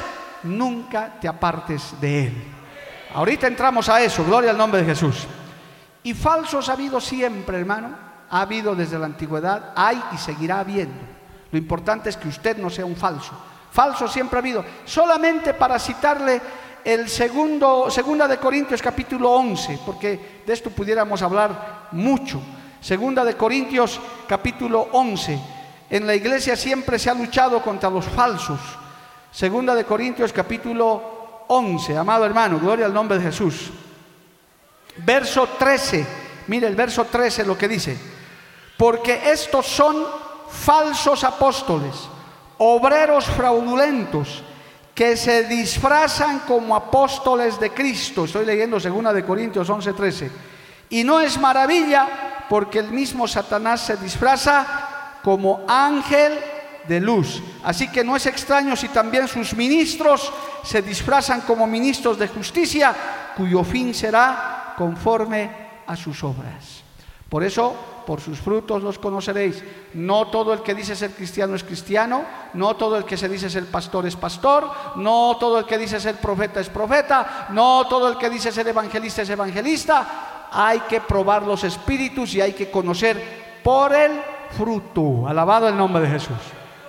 [0.44, 2.44] nunca te apartes de él.
[3.14, 5.26] Ahorita entramos a eso, gloria al nombre de Jesús.
[6.02, 8.11] Y falsos ha habido siempre, hermano.
[8.32, 10.98] Ha habido desde la antigüedad, hay y seguirá habiendo.
[11.52, 13.32] Lo importante es que usted no sea un falso.
[13.70, 14.64] Falso siempre ha habido.
[14.84, 16.40] Solamente para citarle
[16.84, 22.40] el segundo, segunda de Corintios capítulo 11, porque de esto pudiéramos hablar mucho.
[22.80, 25.38] Segunda de Corintios capítulo 11.
[25.90, 28.58] En la iglesia siempre se ha luchado contra los falsos.
[29.30, 33.70] Segunda de Corintios capítulo 11, amado hermano, gloria al nombre de Jesús.
[34.96, 36.06] Verso 13,
[36.48, 38.11] mire el verso 13 lo que dice,
[38.76, 40.04] porque estos son
[40.48, 41.94] falsos apóstoles,
[42.58, 44.42] obreros fraudulentos,
[44.94, 48.24] que se disfrazan como apóstoles de Cristo.
[48.24, 50.30] Estoy leyendo segunda de Corintios 11, 13.
[50.90, 56.38] Y no es maravilla porque el mismo Satanás se disfraza como ángel
[56.86, 57.42] de luz.
[57.64, 60.30] Así que no es extraño si también sus ministros
[60.62, 62.94] se disfrazan como ministros de justicia,
[63.36, 65.50] cuyo fin será conforme
[65.86, 66.82] a sus obras.
[67.28, 67.74] Por eso,
[68.04, 69.62] por sus frutos los conoceréis.
[69.94, 73.50] No todo el que dice ser cristiano es cristiano, no todo el que se dice
[73.50, 78.08] ser pastor es pastor, no todo el que dice ser profeta es profeta, no todo
[78.08, 80.48] el que dice ser evangelista es evangelista.
[80.52, 84.20] Hay que probar los espíritus y hay que conocer por el
[84.56, 85.26] fruto.
[85.26, 86.36] Alabado el nombre de Jesús.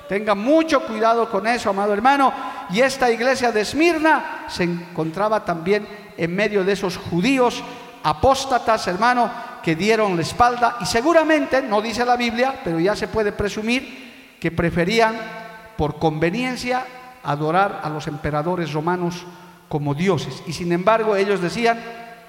[0.09, 2.33] Tenga mucho cuidado con eso, amado hermano.
[2.71, 7.63] Y esta iglesia de Esmirna se encontraba también en medio de esos judíos
[8.03, 9.31] apóstatas, hermano,
[9.63, 14.37] que dieron la espalda y seguramente, no dice la Biblia, pero ya se puede presumir
[14.39, 15.15] que preferían
[15.77, 16.85] por conveniencia
[17.23, 19.25] adorar a los emperadores romanos
[19.69, 20.43] como dioses.
[20.45, 21.79] Y sin embargo ellos decían,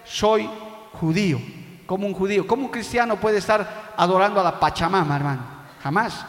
[0.04, 0.48] soy
[0.92, 1.40] judío,
[1.86, 2.46] como un judío.
[2.46, 5.42] ¿Cómo un cristiano puede estar adorando a la Pachamama, hermano?
[5.82, 6.24] Jamás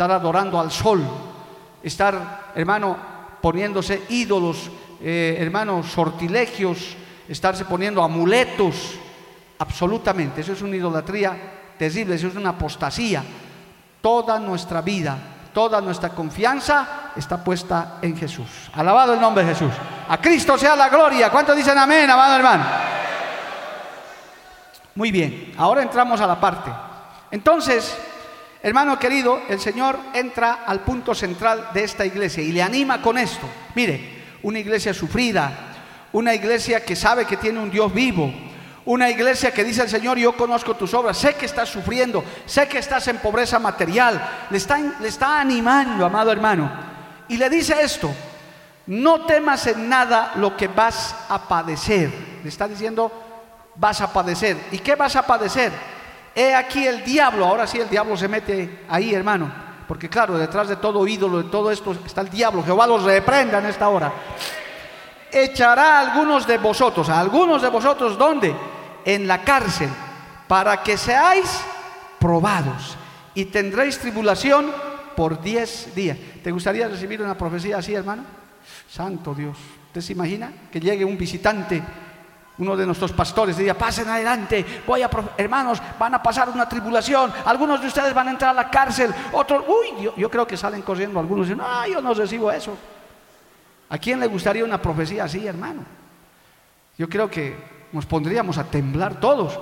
[0.00, 1.02] estar adorando al sol,
[1.82, 2.96] estar, hermano,
[3.42, 4.70] poniéndose ídolos,
[5.02, 6.96] eh, hermano, sortilegios,
[7.28, 8.94] estarse poniendo amuletos,
[9.60, 10.40] absolutamente.
[10.40, 11.36] Eso es una idolatría
[11.78, 13.22] terrible, eso es una apostasía.
[14.00, 15.16] Toda nuestra vida,
[15.54, 18.48] toda nuestra confianza está puesta en Jesús.
[18.74, 19.72] Alabado el nombre de Jesús.
[20.08, 21.30] A Cristo sea la gloria.
[21.30, 22.64] ¿Cuántos dicen amén, amado hermano?
[24.96, 26.70] Muy bien, ahora entramos a la parte.
[27.30, 27.96] Entonces,
[28.62, 33.16] Hermano querido, el Señor entra al punto central de esta iglesia y le anima con
[33.16, 33.48] esto.
[33.74, 35.50] Mire, una iglesia sufrida,
[36.12, 38.30] una iglesia que sabe que tiene un Dios vivo,
[38.84, 42.66] una iglesia que dice al Señor, yo conozco tus obras, sé que estás sufriendo, sé
[42.66, 46.70] que estás en pobreza material, le está, le está animando, amado hermano,
[47.28, 48.10] y le dice esto,
[48.86, 52.10] no temas en nada lo que vas a padecer.
[52.42, 53.12] Le está diciendo,
[53.76, 54.56] vas a padecer.
[54.72, 55.70] ¿Y qué vas a padecer?
[56.34, 59.50] He aquí el diablo, ahora sí el diablo se mete ahí, hermano,
[59.86, 63.58] porque claro, detrás de todo ídolo, de todo esto está el diablo, Jehová los reprenda
[63.58, 64.12] en esta hora.
[65.32, 68.54] Echará a algunos de vosotros, a algunos de vosotros, ¿dónde?
[69.04, 69.88] En la cárcel,
[70.48, 71.62] para que seáis
[72.18, 72.96] probados
[73.34, 74.70] y tendréis tribulación
[75.16, 76.18] por diez días.
[76.42, 78.24] ¿Te gustaría recibir una profecía así, hermano?
[78.88, 79.56] Santo Dios.
[79.86, 81.82] ¿Usted se imagina que llegue un visitante
[82.60, 87.32] uno de nuestros pastores decía, pasen adelante, voy a, hermanos, van a pasar una tribulación,
[87.46, 90.82] algunos de ustedes van a entrar a la cárcel, otros, uy, yo, creo que salen
[90.82, 92.76] corriendo algunos dicen, no, yo no recibo eso.
[93.90, 95.84] ¿A quién le gustaría una profecía así, hermano?
[96.96, 97.56] Yo creo que
[97.92, 99.58] nos pondríamos a temblar todos.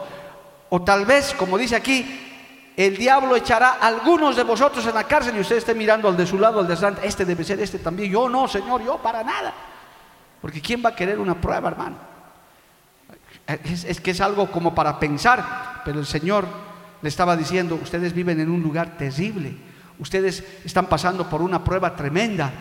[0.68, 2.28] O tal vez, como dice aquí,
[2.76, 6.16] el diablo echará a algunos de vosotros en la cárcel y usted esté mirando al
[6.16, 8.12] de su lado, al de delante, este debe ser este también.
[8.12, 9.52] Yo no, Señor, yo para nada.
[10.40, 11.96] Porque ¿quién va a querer una prueba, hermano?
[13.64, 16.46] Es, que es algo como para pensar, pero el Señor
[17.00, 19.56] le estaba diciendo, ustedes viven en un lugar terrible,
[19.98, 22.52] ustedes están pasando por una prueba tremenda,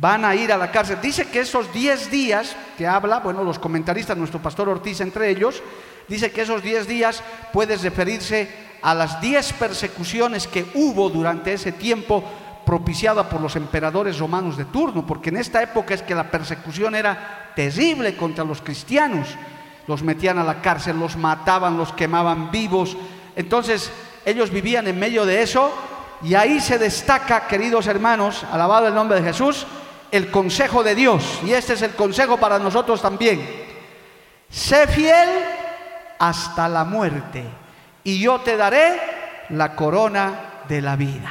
[0.00, 0.98] van a ir a la cárcel.
[1.00, 5.62] Dice que esos 10 días que habla, bueno, los comentaristas, nuestro pastor Ortiz entre ellos,
[6.08, 8.48] dice que esos 10 días puede referirse
[8.82, 12.22] a las 10 persecuciones que hubo durante ese tiempo
[12.64, 16.94] propiciada por los emperadores romanos de turno, porque en esta época es que la persecución
[16.94, 19.28] era terrible contra los cristianos
[19.86, 22.96] los metían a la cárcel, los mataban, los quemaban vivos.
[23.34, 23.90] Entonces
[24.24, 25.72] ellos vivían en medio de eso
[26.22, 29.66] y ahí se destaca, queridos hermanos, alabado el nombre de Jesús,
[30.10, 31.40] el consejo de Dios.
[31.44, 33.66] Y este es el consejo para nosotros también.
[34.48, 35.28] Sé fiel
[36.18, 37.44] hasta la muerte
[38.04, 39.00] y yo te daré
[39.50, 41.30] la corona de la vida.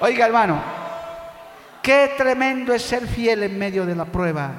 [0.00, 0.60] Oiga hermano,
[1.82, 4.50] qué tremendo es ser fiel en medio de la prueba.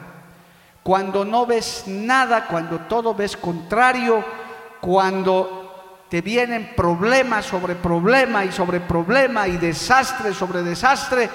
[0.82, 4.24] Cuando no ves nada, cuando todo ves contrario,
[4.80, 11.30] cuando te vienen problemas sobre problema y sobre problema y desastre sobre desastre,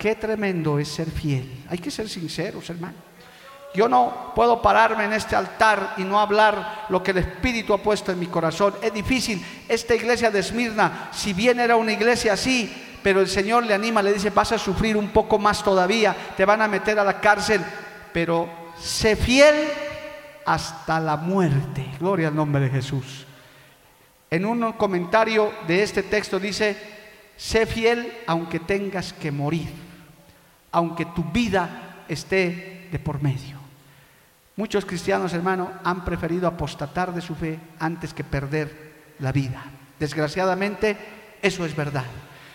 [0.00, 1.46] qué tremendo es ser fiel.
[1.68, 2.96] Hay que ser sinceros, hermano.
[3.74, 7.82] Yo no puedo pararme en este altar y no hablar lo que el Espíritu ha
[7.82, 8.74] puesto en mi corazón.
[8.80, 9.44] Es difícil.
[9.68, 14.02] Esta iglesia de Esmirna, si bien era una iglesia así, pero el Señor le anima,
[14.02, 17.20] le dice, vas a sufrir un poco más todavía, te van a meter a la
[17.20, 17.60] cárcel,
[18.12, 19.54] pero sé fiel
[20.46, 21.86] hasta la muerte.
[22.00, 23.26] Gloria al nombre de Jesús.
[24.30, 26.76] En un comentario de este texto dice,
[27.36, 29.89] sé fiel aunque tengas que morir,
[30.72, 33.58] aunque tu vida esté de por medio.
[34.56, 39.62] Muchos cristianos, hermano, han preferido apostatar de su fe antes que perder la vida.
[39.98, 40.96] Desgraciadamente,
[41.40, 42.04] eso es verdad.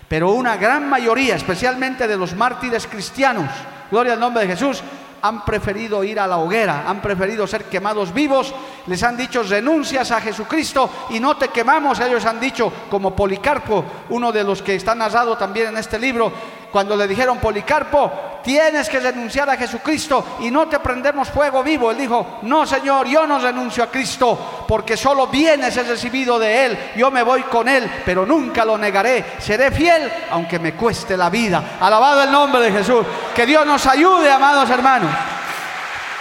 [0.08, 3.50] Pero una gran mayoría, especialmente de los mártires cristianos,
[3.90, 4.84] gloria al nombre de Jesús,
[5.22, 8.54] han preferido ir a la hoguera, han preferido ser quemados vivos,
[8.86, 13.84] les han dicho renuncias a Jesucristo y no te quemamos, ellos han dicho, como Policarpo,
[14.10, 16.32] uno de los que está narrado también en este libro,
[16.76, 21.90] cuando le dijeron, Policarpo, tienes que renunciar a Jesucristo y no te prendemos fuego vivo.
[21.90, 26.66] Él dijo, no Señor, yo no renuncio a Cristo, porque solo bienes he recibido de
[26.66, 31.16] Él, yo me voy con Él, pero nunca lo negaré, seré fiel aunque me cueste
[31.16, 31.78] la vida.
[31.80, 33.06] Alabado el nombre de Jesús.
[33.34, 35.12] Que Dios nos ayude, amados hermanos.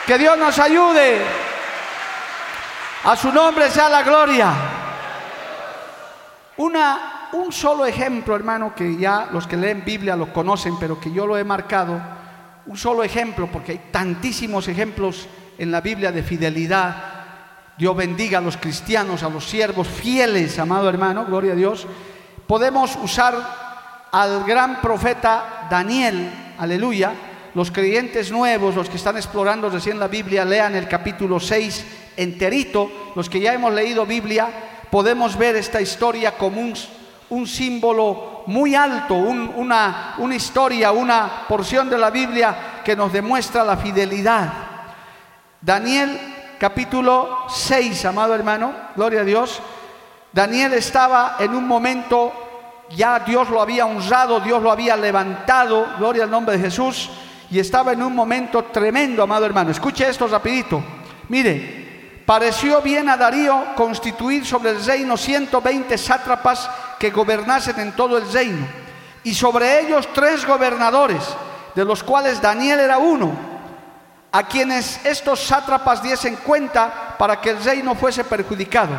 [0.06, 1.20] Que Dios nos ayude.
[3.02, 4.52] A su nombre sea la gloria.
[6.58, 11.12] Una un solo ejemplo, hermano, que ya los que leen Biblia lo conocen, pero que
[11.12, 12.00] yo lo he marcado,
[12.66, 16.96] un solo ejemplo, porque hay tantísimos ejemplos en la Biblia de fidelidad.
[17.76, 21.86] Dios bendiga a los cristianos, a los siervos fieles, amado hermano, gloria a Dios.
[22.46, 23.34] Podemos usar
[24.12, 27.12] al gran profeta Daniel, aleluya.
[27.54, 31.84] Los creyentes nuevos, los que están explorando recién la Biblia, lean el capítulo 6
[32.16, 32.90] enterito.
[33.16, 34.48] Los que ya hemos leído Biblia,
[34.90, 36.74] podemos ver esta historia como un
[37.30, 43.64] un símbolo muy alto, una, una historia, una porción de la Biblia que nos demuestra
[43.64, 44.52] la fidelidad.
[45.60, 46.18] Daniel
[46.58, 49.60] capítulo 6, amado hermano, gloria a Dios.
[50.32, 52.32] Daniel estaba en un momento,
[52.90, 57.10] ya Dios lo había honrado, Dios lo había levantado, gloria al nombre de Jesús,
[57.50, 59.70] y estaba en un momento tremendo, amado hermano.
[59.70, 60.82] Escuche esto rapidito.
[61.28, 61.83] Mire,
[62.26, 68.30] pareció bien a Darío constituir sobre el reino 120 sátrapas que gobernasen en todo el
[68.32, 68.66] reino,
[69.22, 71.22] y sobre ellos tres gobernadores,
[71.74, 73.32] de los cuales Daniel era uno,
[74.32, 78.92] a quienes estos sátrapas diesen cuenta para que el reino fuese perjudicado.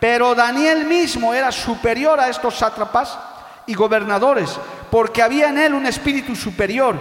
[0.00, 3.18] Pero Daniel mismo era superior a estos sátrapas
[3.66, 4.58] y gobernadores,
[4.90, 6.96] porque había en él un espíritu superior,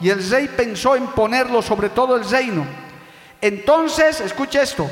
[0.00, 2.64] y el rey pensó en ponerlo sobre todo el reino
[3.40, 4.88] entonces, escuche esto,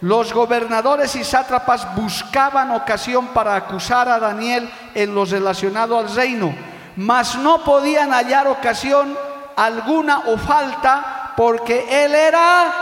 [0.00, 6.54] los gobernadores y sátrapas buscaban ocasión para acusar a Daniel en lo relacionado al reino,
[6.96, 9.14] mas no podían hallar ocasión
[9.56, 12.72] alguna o falta porque él era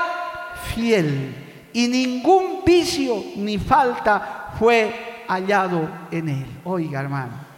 [0.74, 6.46] fiel y ningún vicio ni falta fue hallado en él.
[6.64, 7.48] Oiga, hermano.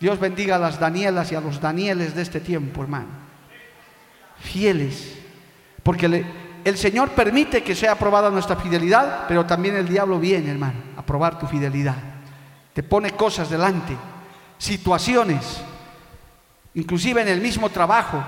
[0.00, 3.08] Dios bendiga a las Danielas y a los Danieles de este tiempo, hermano.
[4.38, 5.23] Fieles
[5.84, 6.24] porque
[6.64, 11.04] el Señor permite que sea aprobada nuestra fidelidad, pero también el diablo viene, hermano, a
[11.04, 11.94] probar tu fidelidad.
[12.72, 13.96] Te pone cosas delante,
[14.56, 15.60] situaciones,
[16.74, 18.24] inclusive en el mismo trabajo,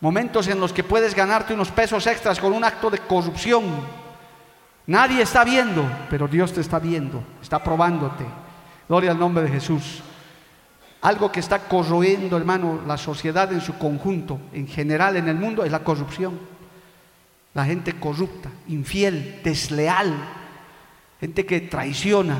[0.00, 3.64] momentos en los que puedes ganarte unos pesos extras con un acto de corrupción.
[4.86, 8.24] Nadie está viendo, pero Dios te está viendo, está probándote.
[8.88, 10.02] Gloria al nombre de Jesús.
[11.02, 15.64] Algo que está corroyendo, hermano, la sociedad en su conjunto, en general en el mundo,
[15.64, 16.38] es la corrupción.
[17.54, 20.14] La gente corrupta, infiel, desleal,
[21.18, 22.38] gente que traiciona,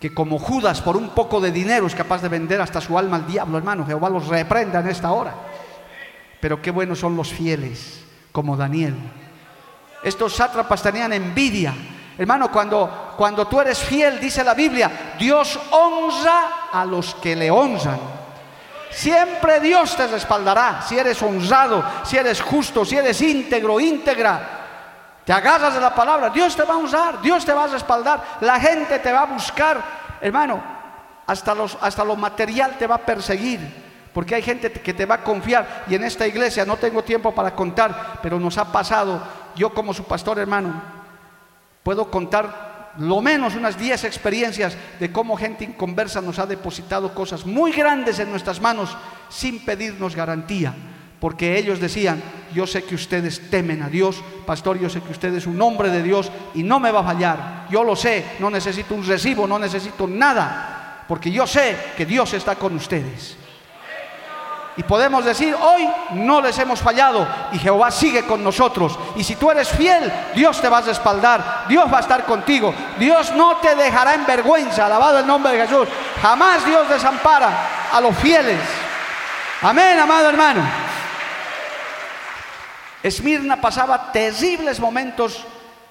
[0.00, 3.16] que como Judas por un poco de dinero es capaz de vender hasta su alma
[3.16, 3.86] al diablo, hermano.
[3.86, 5.34] Jehová los reprenda en esta hora.
[6.40, 8.94] Pero qué buenos son los fieles, como Daniel.
[10.02, 11.74] Estos sátrapas tenían envidia
[12.16, 17.50] Hermano, cuando, cuando tú eres fiel, dice la Biblia, Dios honra a los que le
[17.50, 17.98] honran.
[18.90, 24.62] Siempre Dios te respaldará si eres honrado, si eres justo, si eres íntegro, íntegra.
[25.24, 28.22] Te agarras de la palabra, Dios te va a honrar, Dios te va a respaldar,
[28.40, 29.82] la gente te va a buscar.
[30.20, 30.62] Hermano,
[31.26, 33.58] hasta, los, hasta lo material te va a perseguir,
[34.12, 35.84] porque hay gente que te va a confiar.
[35.88, 39.20] Y en esta iglesia no tengo tiempo para contar, pero nos ha pasado,
[39.56, 40.93] yo como su pastor hermano,
[41.84, 47.46] puedo contar lo menos unas 10 experiencias de cómo gente inconversa nos ha depositado cosas
[47.46, 48.96] muy grandes en nuestras manos
[49.28, 50.74] sin pedirnos garantía
[51.24, 52.22] porque ellos decían,
[52.52, 55.88] yo sé que ustedes temen a Dios, pastor, yo sé que usted es un hombre
[55.88, 59.46] de Dios y no me va a fallar, yo lo sé, no necesito un recibo,
[59.46, 63.38] no necesito nada, porque yo sé que Dios está con ustedes.
[64.76, 68.98] Y podemos decir, hoy no les hemos fallado y Jehová sigue con nosotros.
[69.14, 72.74] Y si tú eres fiel, Dios te va a respaldar, Dios va a estar contigo,
[72.98, 75.88] Dios no te dejará en vergüenza, alabado el nombre de Jesús.
[76.20, 78.58] Jamás Dios desampara a los fieles.
[79.62, 80.62] Amén, amado hermano.
[83.02, 85.44] Esmirna pasaba terribles momentos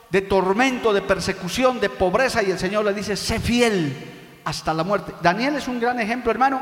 [0.09, 4.84] de tormento, de persecución, de pobreza y el Señor le dice, sé fiel hasta la
[4.84, 5.13] muerte.
[5.21, 6.61] Daniel es un gran ejemplo, hermano.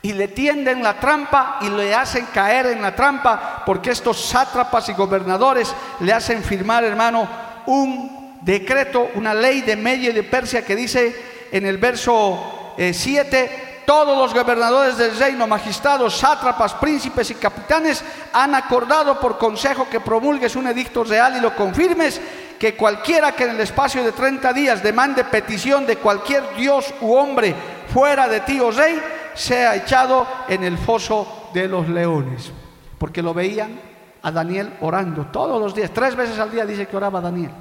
[0.00, 4.88] Y le tienden la trampa y le hacen caer en la trampa porque estos sátrapas
[4.88, 7.28] y gobernadores le hacen firmar, hermano,
[7.66, 13.44] un decreto, una ley de Media y de Persia que dice en el verso 7,
[13.44, 19.88] eh, todos los gobernadores del reino, magistrados, sátrapas, príncipes y capitanes han acordado por consejo
[19.88, 22.20] que promulgues un edicto real y lo confirmes,
[22.58, 27.14] que cualquiera que en el espacio de 30 días demande petición de cualquier dios u
[27.14, 27.54] hombre
[27.92, 29.00] fuera de ti, oh rey,
[29.38, 32.52] sea echado en el foso de los leones.
[32.98, 33.80] Porque lo veían
[34.22, 37.52] a Daniel orando todos los días, tres veces al día dice que oraba Daniel.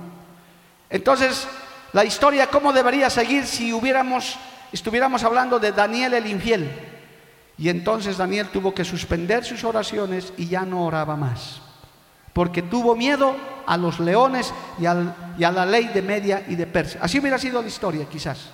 [0.89, 1.47] Entonces,
[1.93, 4.37] la historia, ¿cómo debería seguir si hubiéramos
[4.71, 6.69] estuviéramos hablando de Daniel el infiel.
[7.57, 11.61] Y entonces Daniel tuvo que suspender sus oraciones y ya no oraba más.
[12.33, 16.99] Porque tuvo miedo a los leones y, a la ley de Media y de Persia.
[17.01, 18.49] Así hubiera sido la historia, quizás.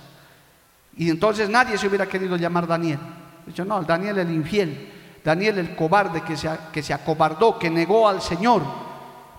[0.96, 2.98] Y entonces nadie se hubiera querido llamar Daniel.
[3.46, 8.08] Dicho, no, Daniel el infiel, Daniel el cobarde que se, que se acobardó, que negó
[8.08, 8.62] al Señor.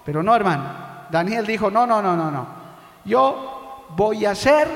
[0.04, 0.86] Pero no, hermano.
[1.10, 2.48] Daniel dijo, no, no, no, no, no.
[3.06, 4.68] Yo voy a ser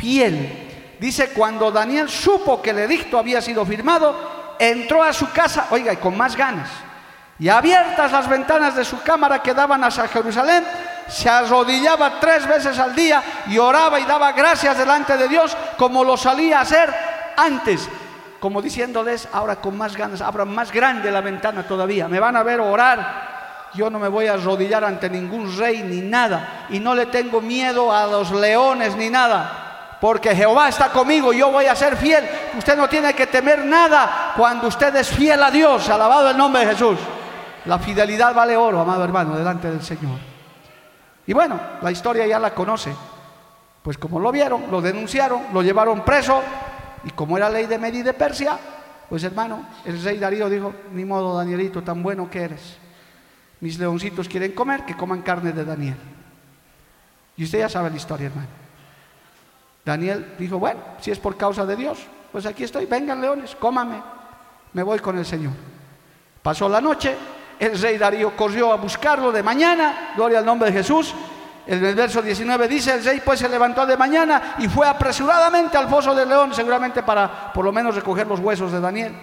[0.00, 0.64] fiel
[1.04, 5.92] Dice, cuando Daniel supo que el edicto había sido firmado, entró a su casa, oiga,
[5.92, 6.70] y con más ganas.
[7.38, 10.64] Y abiertas las ventanas de su cámara que daban hacia Jerusalén,
[11.08, 16.04] se arrodillaba tres veces al día y oraba y daba gracias delante de Dios como
[16.04, 16.94] lo salía a hacer
[17.36, 17.88] antes.
[18.40, 22.08] Como diciéndoles, ahora con más ganas, abra más grande la ventana todavía.
[22.08, 23.70] Me van a ver orar.
[23.72, 26.66] Yo no me voy a arrodillar ante ningún rey ni nada.
[26.68, 29.64] Y no le tengo miedo a los leones ni nada
[30.04, 32.28] porque Jehová está conmigo, yo voy a ser fiel.
[32.58, 36.60] Usted no tiene que temer nada cuando usted es fiel a Dios, alabado el nombre
[36.60, 36.98] de Jesús.
[37.64, 40.33] La fidelidad vale oro, amado hermano, delante del Señor.
[41.26, 42.94] Y bueno, la historia ya la conoce.
[43.82, 46.42] Pues como lo vieron, lo denunciaron, lo llevaron preso,
[47.04, 48.58] y como era ley de Medi de Persia,
[49.08, 52.78] pues hermano, el rey Darío dijo, ni modo Danielito, tan bueno que eres.
[53.60, 55.96] Mis leoncitos quieren comer, que coman carne de Daniel.
[57.36, 58.48] Y usted ya sabe la historia, hermano.
[59.84, 61.98] Daniel dijo, bueno, si es por causa de Dios,
[62.32, 64.02] pues aquí estoy, vengan leones, cómame,
[64.72, 65.52] me voy con el Señor.
[66.42, 67.16] Pasó la noche,
[67.58, 71.14] el rey Darío corrió a buscarlo de mañana, gloria al nombre de Jesús.
[71.66, 75.78] En el verso 19 dice, el rey pues se levantó de mañana y fue apresuradamente
[75.78, 79.14] al foso del león, seguramente para por lo menos recoger los huesos de Daniel.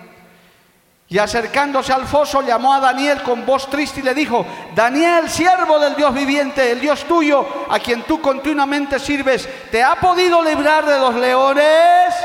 [1.08, 5.78] Y acercándose al foso llamó a Daniel con voz triste y le dijo, Daniel, siervo
[5.78, 10.86] del Dios viviente, el Dios tuyo, a quien tú continuamente sirves, ¿te ha podido librar
[10.86, 12.16] de los leones?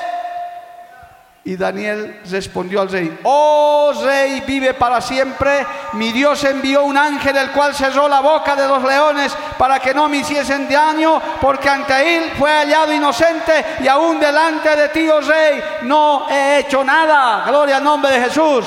[1.47, 5.65] Y Daniel respondió al rey, oh rey, vive para siempre.
[5.93, 9.95] Mi Dios envió un ángel el cual cerró la boca de los leones para que
[9.95, 15.09] no me hiciesen daño, porque ante él fue hallado inocente y aún delante de ti,
[15.09, 17.45] oh rey, no he hecho nada.
[17.47, 18.67] Gloria al nombre de Jesús.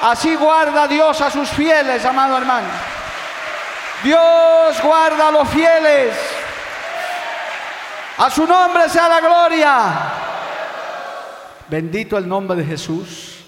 [0.00, 2.68] Así guarda Dios a sus fieles, amado hermano.
[4.02, 6.16] Dios guarda a los fieles.
[8.16, 10.33] A su nombre sea la gloria.
[11.68, 13.44] Bendito el nombre de Jesús.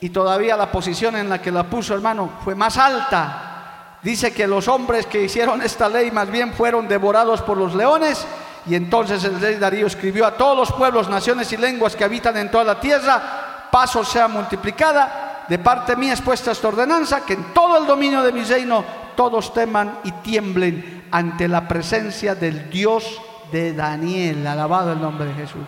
[0.00, 3.98] Y todavía la posición en la que la puso, hermano, fue más alta.
[4.02, 8.26] Dice que los hombres que hicieron esta ley más bien fueron devorados por los leones.
[8.66, 12.36] Y entonces el rey Darío escribió a todos los pueblos, naciones y lenguas que habitan
[12.36, 15.44] en toda la tierra, paso sea multiplicada.
[15.48, 18.84] De parte mía es puesta esta ordenanza, que en todo el dominio de mi reino
[19.16, 23.20] todos teman y tiemblen ante la presencia del Dios
[23.52, 24.46] de Daniel.
[24.46, 25.62] Alabado el nombre de Jesús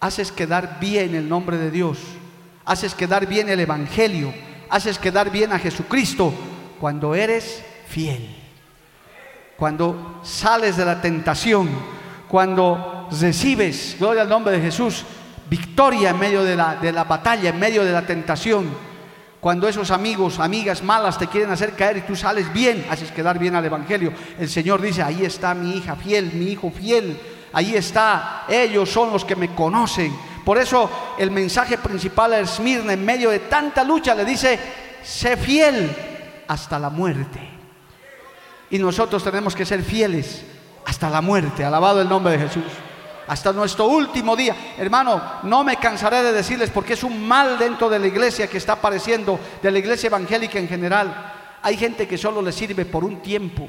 [0.00, 1.98] haces quedar bien el nombre de Dios,
[2.64, 4.32] haces quedar bien el Evangelio,
[4.68, 6.32] haces quedar bien a Jesucristo.
[6.80, 8.36] Cuando eres fiel,
[9.56, 11.68] cuando sales de la tentación,
[12.28, 15.04] cuando recibes, gloria al nombre de Jesús,
[15.48, 18.68] victoria en medio de la, de la batalla, en medio de la tentación,
[19.40, 23.38] cuando esos amigos, amigas malas te quieren hacer caer y tú sales bien, haces quedar
[23.38, 24.12] bien al Evangelio.
[24.38, 27.16] El Señor dice, ahí está mi hija fiel, mi hijo fiel,
[27.52, 30.16] ahí está, ellos son los que me conocen.
[30.44, 34.58] Por eso el mensaje principal a Esmirna en medio de tanta lucha le dice,
[35.02, 35.94] sé fiel
[36.48, 37.40] hasta la muerte.
[38.70, 40.44] Y nosotros tenemos que ser fieles
[40.84, 42.64] hasta la muerte, alabado el nombre de Jesús
[43.26, 44.54] hasta nuestro último día.
[44.78, 48.58] Hermano, no me cansaré de decirles porque es un mal dentro de la iglesia que
[48.58, 51.32] está apareciendo, de la iglesia evangélica en general.
[51.62, 53.68] Hay gente que solo le sirve por un tiempo.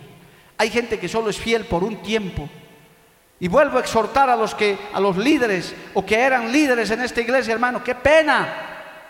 [0.58, 2.48] Hay gente que solo es fiel por un tiempo.
[3.40, 7.02] Y vuelvo a exhortar a los que a los líderes o que eran líderes en
[7.02, 8.48] esta iglesia, hermano, qué pena.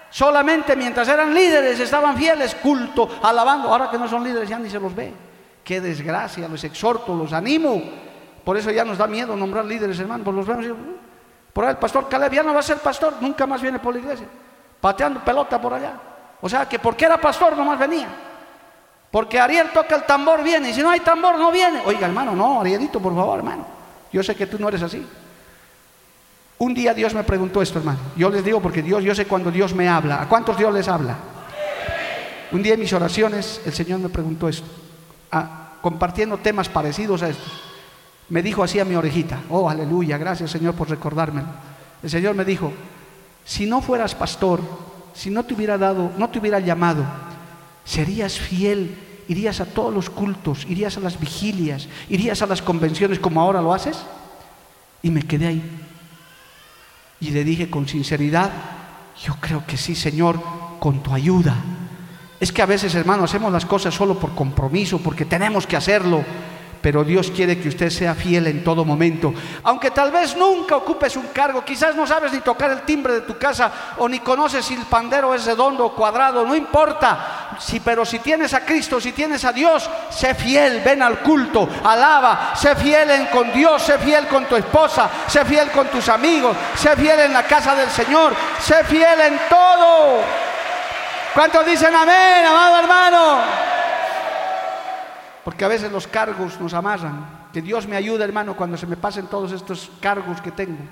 [0.10, 3.70] Solamente mientras eran líderes estaban fieles, culto, alabando.
[3.70, 5.14] Ahora que no son líderes ya ni se los ve.
[5.64, 7.82] Qué desgracia, los exhorto, los animo
[8.48, 10.24] por eso ya nos da miedo nombrar líderes, hermano.
[10.24, 10.96] Pues los vemos uh,
[11.52, 13.94] por ahí el pastor Caleb ya no va a ser pastor, nunca más viene por
[13.94, 14.26] la iglesia,
[14.80, 15.92] pateando pelota por allá.
[16.40, 18.08] O sea que porque era pastor nomás venía.
[19.12, 20.70] Porque Ariel toca el tambor, viene.
[20.70, 21.82] Y si no hay tambor, no viene.
[21.86, 23.66] Oiga, hermano, no, Arielito, por favor, hermano.
[24.12, 25.06] Yo sé que tú no eres así.
[26.60, 28.00] Un día Dios me preguntó esto, hermano.
[28.16, 30.22] Yo les digo porque Dios, yo sé cuando Dios me habla.
[30.22, 31.18] ¿A cuántos Dios les habla?
[32.52, 34.68] Un día en mis oraciones el Señor me preguntó esto,
[35.82, 37.68] compartiendo temas parecidos a estos
[38.30, 41.48] me dijo así a mi orejita, oh aleluya, gracias Señor por recordármelo.
[42.04, 42.74] El Señor me dijo,
[43.46, 44.62] si no fueras pastor,
[45.14, 47.06] si no te hubiera dado, no te hubiera llamado,
[47.86, 48.98] serías fiel,
[49.28, 53.62] irías a todos los cultos, irías a las vigilias, irías a las convenciones como ahora
[53.62, 53.98] lo haces.
[55.02, 55.62] Y me quedé ahí.
[57.20, 58.52] Y le dije con sinceridad,
[59.24, 60.40] yo creo que sí, Señor,
[60.80, 61.56] con tu ayuda.
[62.40, 66.24] Es que a veces, hermano, hacemos las cosas solo por compromiso, porque tenemos que hacerlo
[66.82, 69.34] pero Dios quiere que usted sea fiel en todo momento.
[69.64, 73.22] Aunque tal vez nunca ocupes un cargo, quizás no sabes ni tocar el timbre de
[73.22, 77.47] tu casa o ni conoces si el pandero es redondo o cuadrado, no importa.
[77.60, 81.68] Si, pero si tienes a Cristo, si tienes a Dios, sé fiel, ven al culto,
[81.84, 86.08] alaba, sé fiel en, con Dios, sé fiel con tu esposa, sé fiel con tus
[86.10, 90.22] amigos, sé fiel en la casa del Señor, sé fiel en todo.
[91.34, 93.38] ¿Cuántos dicen amén, amado hermano?
[95.44, 97.48] Porque a veces los cargos nos amarran.
[97.54, 100.84] Que Dios me ayude, hermano, cuando se me pasen todos estos cargos que tengo.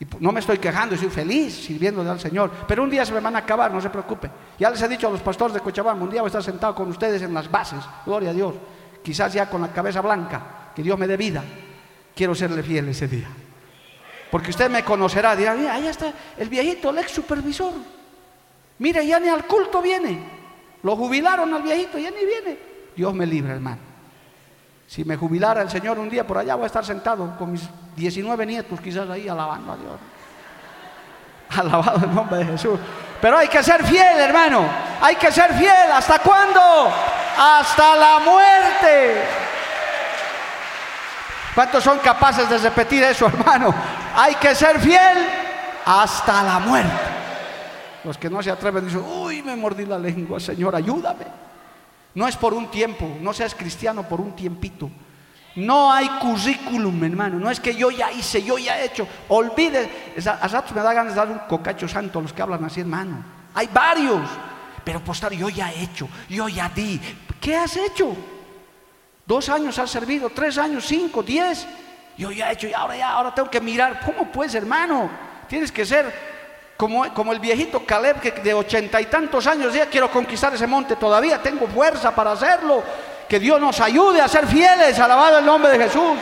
[0.00, 2.50] Y no me estoy quejando, estoy feliz sirviendo al Señor.
[2.66, 4.30] Pero un día se me van a acabar, no se preocupe.
[4.58, 6.74] Ya les he dicho a los pastores de Cochabamba, un día voy a estar sentado
[6.74, 7.80] con ustedes en las bases.
[8.04, 8.54] Gloria a Dios.
[9.02, 10.72] Quizás ya con la cabeza blanca.
[10.74, 11.44] Que Dios me dé vida.
[12.14, 13.28] Quiero serle fiel ese día.
[14.30, 17.72] Porque usted me conocerá, dirá, mira, ahí está el viejito, el ex supervisor.
[18.78, 20.18] Mire, ya ni al culto viene.
[20.82, 22.58] Lo jubilaron al viejito, ya ni viene.
[22.96, 23.93] Dios me libre, hermano.
[24.86, 27.68] Si me jubilara el Señor un día por allá, voy a estar sentado con mis
[27.96, 29.92] 19 nietos, quizás ahí alabando a Dios.
[31.56, 32.78] Alabado el nombre de Jesús.
[33.20, 34.66] Pero hay que ser fiel, hermano.
[35.00, 35.90] Hay que ser fiel.
[35.92, 36.60] ¿Hasta cuándo?
[37.38, 39.22] Hasta la muerte.
[41.54, 43.72] ¿Cuántos son capaces de repetir eso, hermano?
[44.16, 45.28] Hay que ser fiel
[45.84, 47.14] hasta la muerte.
[48.02, 51.43] Los que no se atreven dicen, uy, me mordí la lengua, Señor, ayúdame.
[52.14, 54.90] No es por un tiempo, no seas cristiano por un tiempito.
[55.56, 57.38] No hay currículum, hermano.
[57.38, 59.06] No es que yo ya hice, yo ya he hecho.
[59.28, 60.12] Olvide.
[60.26, 62.80] A ratos me da ganas de dar un cocacho santo a los que hablan así,
[62.80, 63.24] hermano.
[63.54, 64.28] Hay varios.
[64.84, 67.00] Pero postar, yo ya he hecho, yo ya di.
[67.40, 68.14] ¿Qué has hecho?
[69.26, 71.66] Dos años has servido, tres años, cinco, diez.
[72.18, 74.00] Yo ya he hecho y ahora ya, ahora tengo que mirar.
[74.04, 75.08] ¿Cómo puedes, hermano?
[75.48, 76.33] Tienes que ser
[76.88, 81.40] como, el viejito Caleb de ochenta y tantos años ya quiero conquistar ese monte, todavía
[81.40, 82.82] tengo fuerza para hacerlo.
[83.28, 86.18] Que Dios nos ayude a ser fieles, alabado el nombre de Jesús.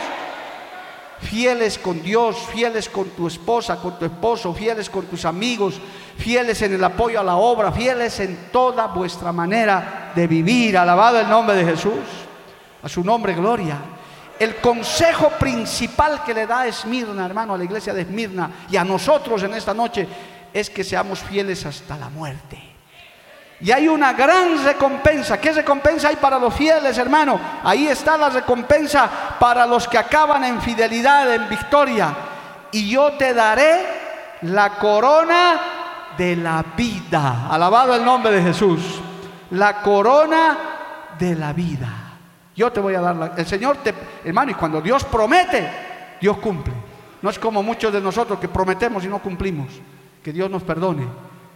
[1.19, 5.79] Fieles con Dios, fieles con tu esposa, con tu esposo, fieles con tus amigos,
[6.17, 11.19] fieles en el apoyo a la obra, fieles en toda vuestra manera de vivir, alabado
[11.19, 12.03] el nombre de Jesús.
[12.81, 13.77] A su nombre, gloria.
[14.39, 18.83] El consejo principal que le da Esmirna, hermano, a la iglesia de Esmirna y a
[18.83, 20.07] nosotros en esta noche
[20.53, 22.73] es que seamos fieles hasta la muerte.
[23.59, 25.39] Y hay una gran recompensa.
[25.39, 27.39] ¿Qué recompensa hay para los fieles, hermano?
[27.63, 32.13] Ahí está la recompensa para los que acaban en fidelidad, en victoria.
[32.73, 33.85] Y yo te daré
[34.41, 35.61] la corona
[36.17, 37.47] de la vida.
[37.49, 38.81] Alabado el nombre de Jesús.
[39.51, 40.57] La corona
[41.17, 41.89] de la vida.
[42.55, 43.31] Yo te voy a dar la...
[43.37, 43.93] El Señor te...
[44.25, 45.69] Hermano, y cuando Dios promete,
[46.19, 46.73] Dios cumple.
[47.21, 49.67] No es como muchos de nosotros que prometemos y no cumplimos.
[50.23, 51.05] Que Dios nos perdone.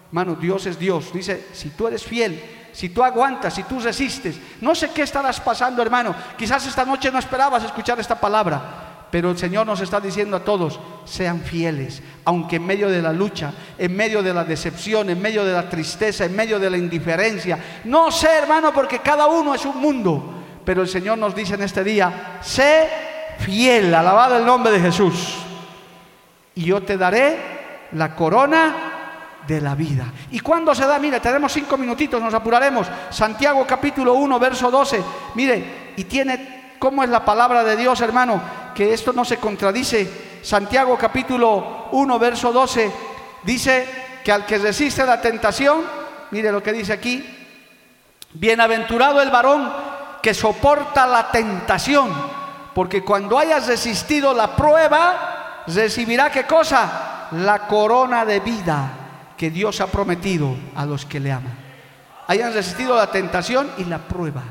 [0.08, 1.12] Hermano, Dios es Dios.
[1.14, 2.42] Dice, si tú eres fiel,
[2.78, 6.16] si tú aguantas, si tú resistes, no sé qué estarás pasando, hermano.
[6.38, 10.44] Quizás esta noche no esperabas escuchar esta palabra, Pero el Señor nos está diciendo a
[10.44, 15.22] todos, sean fieles, aunque en medio de la lucha, en medio de la decepción, en
[15.22, 17.58] medio de la tristeza, en medio de la indiferencia.
[17.86, 20.34] No sé, hermano, porque cada uno es un mundo.
[20.66, 22.90] Pero el Señor nos dice en este día, sé
[23.40, 25.36] fiel, alabado el nombre de Jesús.
[26.54, 27.57] Y yo te daré
[27.94, 28.98] la corona
[29.48, 30.06] de la vida.
[30.32, 31.00] ¿Y cuándo se da?
[31.00, 32.88] Mire, tenemos cinco minutitos, nos apuraremos.
[33.10, 35.02] Santiago capítulo 1, verso 12.
[35.36, 38.42] Mire, y tiene, ¿cómo es la palabra de Dios, hermano?
[38.76, 40.40] Que esto no se contradice.
[40.44, 42.92] Santiago capítulo 1, verso 12,
[43.44, 43.88] dice
[44.24, 45.82] que al que resiste la tentación,
[46.32, 47.26] mire lo que dice aquí,
[48.34, 49.72] bienaventurado el varón
[50.22, 52.12] que soporta la tentación,
[52.74, 57.17] porque cuando hayas resistido la prueba, recibirá qué cosa?
[57.32, 58.92] La corona de vida
[59.38, 61.56] que Dios ha prometido a los que le aman.
[62.28, 64.44] Hayan resistido la tentación y la prueba.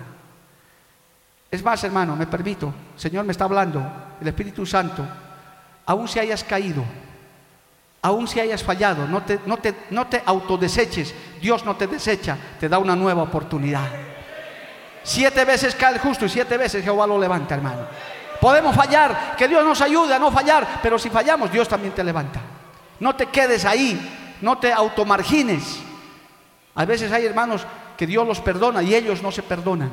[1.50, 3.82] Es más, hermano, me permito, el Señor me está hablando,
[4.20, 5.06] el Espíritu Santo,
[5.84, 6.84] aún si hayas caído,
[8.02, 12.36] aún si hayas fallado, no te, no te, no te autodeseches, Dios no te desecha,
[12.58, 13.88] te da una nueva oportunidad.
[15.02, 17.86] Siete veces cae el justo y siete veces Jehová lo levanta, hermano.
[18.40, 22.02] Podemos fallar, que Dios nos ayude a no fallar, pero si fallamos, Dios también te
[22.02, 22.40] levanta.
[23.00, 24.00] No te quedes ahí
[24.40, 25.80] no te automargines.
[26.74, 27.66] A veces hay hermanos
[27.96, 29.90] que Dios los perdona y ellos no se perdonan.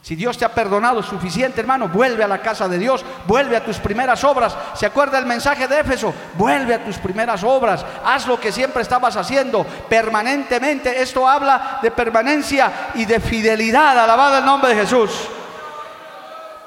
[0.00, 3.64] Si Dios te ha perdonado suficiente, hermano, vuelve a la casa de Dios, vuelve a
[3.64, 4.54] tus primeras obras.
[4.74, 6.12] ¿Se acuerda el mensaje de Éfeso?
[6.34, 11.00] Vuelve a tus primeras obras, haz lo que siempre estabas haciendo permanentemente.
[11.00, 13.98] Esto habla de permanencia y de fidelidad.
[13.98, 15.10] Alabado el nombre de Jesús.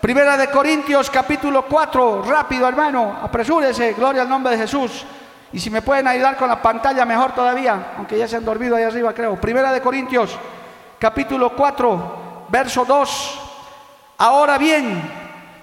[0.02, 5.06] Primera de Corintios capítulo 4, rápido hermano, apresúrese, gloria al nombre de Jesús.
[5.54, 8.76] Y si me pueden ayudar con la pantalla, mejor todavía, aunque ya se han dormido
[8.76, 9.40] ahí arriba, creo.
[9.40, 10.38] Primera de Corintios,
[11.00, 13.40] capítulo 4, verso 2.
[14.18, 15.02] Ahora bien,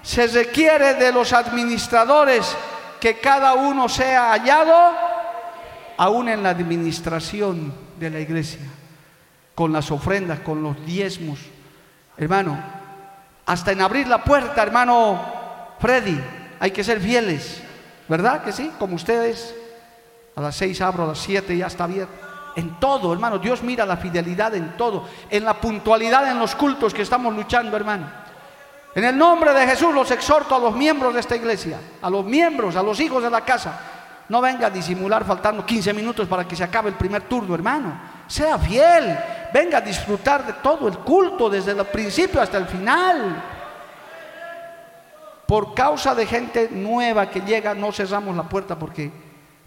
[0.01, 2.55] se requiere de los administradores
[2.99, 4.73] que cada uno sea hallado
[5.97, 8.61] aún en la administración de la iglesia,
[9.53, 11.39] con las ofrendas, con los diezmos.
[12.17, 12.57] Hermano,
[13.45, 15.21] hasta en abrir la puerta, hermano
[15.79, 16.19] Freddy,
[16.59, 17.61] hay que ser fieles,
[18.07, 18.71] ¿verdad que sí?
[18.79, 19.53] Como ustedes
[20.35, 22.07] a las seis abro, a las siete ya está bien.
[22.55, 26.93] En todo, hermano, Dios mira la fidelidad en todo, en la puntualidad en los cultos
[26.93, 28.07] que estamos luchando, hermano.
[28.93, 32.23] En el nombre de Jesús los exhorto a los miembros de esta iglesia, a los
[32.23, 33.77] miembros, a los hijos de la casa.
[34.29, 37.99] No venga a disimular faltando 15 minutos para que se acabe el primer turno, hermano.
[38.25, 39.17] Sea fiel,
[39.53, 43.43] venga a disfrutar de todo el culto desde el principio hasta el final.
[45.45, 49.11] Por causa de gente nueva que llega, no cerramos la puerta porque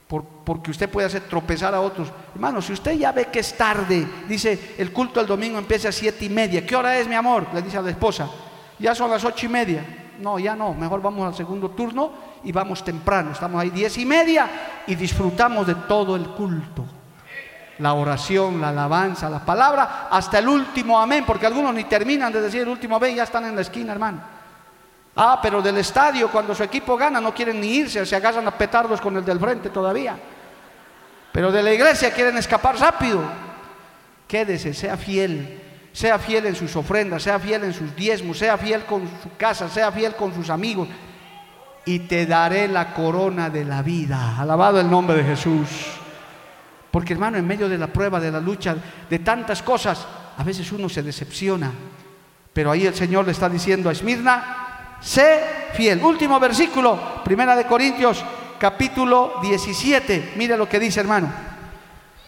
[0.09, 2.09] porque usted puede hacer tropezar a otros.
[2.35, 5.93] Hermano, si usted ya ve que es tarde, dice el culto el domingo empieza a
[5.93, 6.67] siete y media.
[6.67, 7.47] ¿Qué hora es, mi amor?
[7.53, 8.29] Le dice a la esposa.
[8.79, 9.85] Ya son las ocho y media.
[10.19, 10.73] No, ya no.
[10.73, 13.33] Mejor vamos al segundo turno y vamos temprano.
[13.33, 14.49] Estamos ahí diez y media
[14.87, 16.87] y disfrutamos de todo el culto.
[17.81, 22.41] La oración, la alabanza, la palabra, hasta el último amén, porque algunos ni terminan de
[22.41, 24.38] decir el último amén, ya están en la esquina, hermano.
[25.21, 28.57] Ah, pero del estadio, cuando su equipo gana, no quieren ni irse, se agarran a
[28.57, 30.17] petardos con el del frente todavía.
[31.33, 33.21] Pero de la iglesia quieren escapar rápido.
[34.29, 35.61] Quédese, sea fiel.
[35.93, 39.69] Sea fiel en sus ofrendas, sea fiel en sus diezmos, sea fiel con su casa,
[39.69, 40.87] sea fiel con sus amigos.
[41.85, 44.39] Y te daré la corona de la vida.
[44.39, 45.69] Alabado el nombre de Jesús.
[46.93, 48.77] Porque hermano, en medio de la prueba, de la lucha,
[49.11, 50.07] de tantas cosas,
[50.37, 51.73] a veces uno se decepciona.
[52.53, 54.68] Pero ahí el Señor le está diciendo a Esmirna,
[55.01, 56.03] sé fiel.
[56.03, 58.25] Último versículo, Primera de Corintios,
[58.59, 60.35] capítulo 17.
[60.37, 61.33] Mire lo que dice, hermano.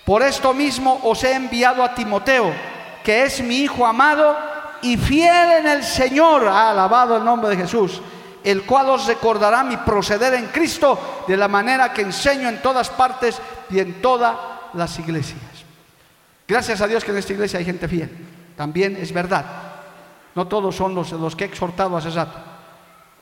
[0.04, 2.52] Por esto mismo os he enviado a Timoteo,
[3.04, 4.36] que es mi hijo amado
[4.82, 6.48] y fiel en el Señor.
[6.48, 8.00] Ha alabado el nombre de Jesús.
[8.42, 12.88] El cual os recordará mi proceder en Cristo de la manera que enseño en todas
[12.88, 14.34] partes y en todas
[14.72, 15.42] las iglesias.
[16.48, 18.10] Gracias a Dios que en esta iglesia hay gente fiel.
[18.56, 19.44] También es verdad.
[20.34, 22.49] No todos son los, los que he exhortado hace rato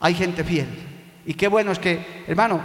[0.00, 0.68] hay gente fiel.
[1.26, 2.60] Y qué bueno es que, hermano,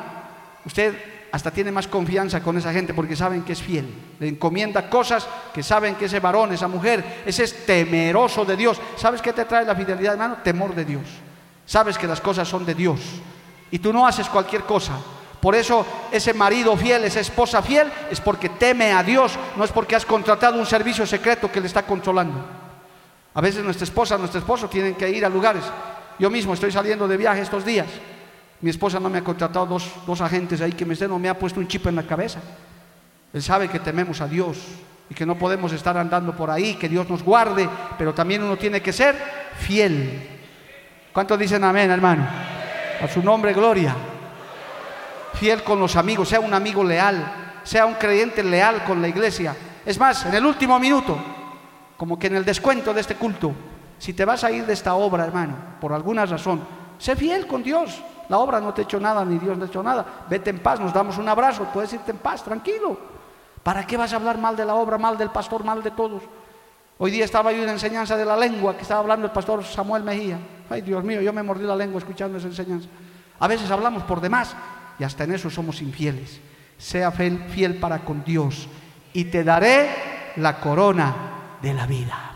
[0.66, 0.96] usted
[1.32, 3.92] hasta tiene más confianza con esa gente porque saben que es fiel.
[4.20, 8.80] Le encomienda cosas que saben que ese varón, esa mujer, ese es temeroso de Dios.
[8.96, 10.38] ¿Sabes qué te trae la fidelidad, hermano?
[10.44, 11.02] Temor de Dios.
[11.66, 13.00] Sabes que las cosas son de Dios.
[13.72, 14.94] Y tú no haces cualquier cosa.
[15.42, 19.72] Por eso ese marido fiel, esa esposa fiel, es porque teme a Dios, no es
[19.72, 22.46] porque has contratado un servicio secreto que le está controlando.
[23.34, 25.64] A veces nuestra esposa, nuestro esposo tienen que ir a lugares
[26.20, 27.88] yo mismo estoy saliendo de viaje estos días.
[28.62, 31.60] Mi esposa no me ha contratado dos, agentes ahí que me no me ha puesto
[31.60, 32.40] un chip en la cabeza.
[33.34, 34.58] Él sabe que tememos a Dios
[35.10, 38.56] y que no podemos estar andando por ahí, que Dios nos guarde, pero también uno
[38.56, 39.16] tiene que ser
[39.58, 40.30] fiel.
[41.12, 42.26] ¿Cuántos dicen amén, hermano?
[43.02, 43.96] A su nombre, gloria.
[45.34, 49.56] Fiel con los amigos, sea un amigo leal, sea un creyente leal con la iglesia.
[49.86, 51.18] Es más, en el último minuto,
[51.98, 53.54] como que en el descuento de este culto,
[54.04, 56.60] si te vas a ir de esta obra, hermano, por alguna razón,
[56.98, 58.04] sé fiel con Dios.
[58.28, 60.26] La obra no te ha hecho nada, ni Dios no ha hecho nada.
[60.30, 62.98] Vete en paz, nos damos un abrazo, puedes irte en paz, tranquilo.
[63.64, 66.22] ¿Para qué vas a hablar mal de la obra, mal del pastor, mal de todos?
[66.98, 70.04] Hoy día estaba yo en enseñanza de la lengua que estaba hablando el pastor Samuel
[70.04, 70.38] Mejía.
[70.70, 72.90] Ay, Dios mío, yo me mordí la lengua escuchando esa enseñanza.
[73.40, 74.54] A veces hablamos por demás
[75.00, 76.42] y hasta en eso somos infieles.
[76.78, 78.68] Sea fiel, fiel para con Dios
[79.14, 81.16] y te daré la corona
[81.62, 82.33] de la vida.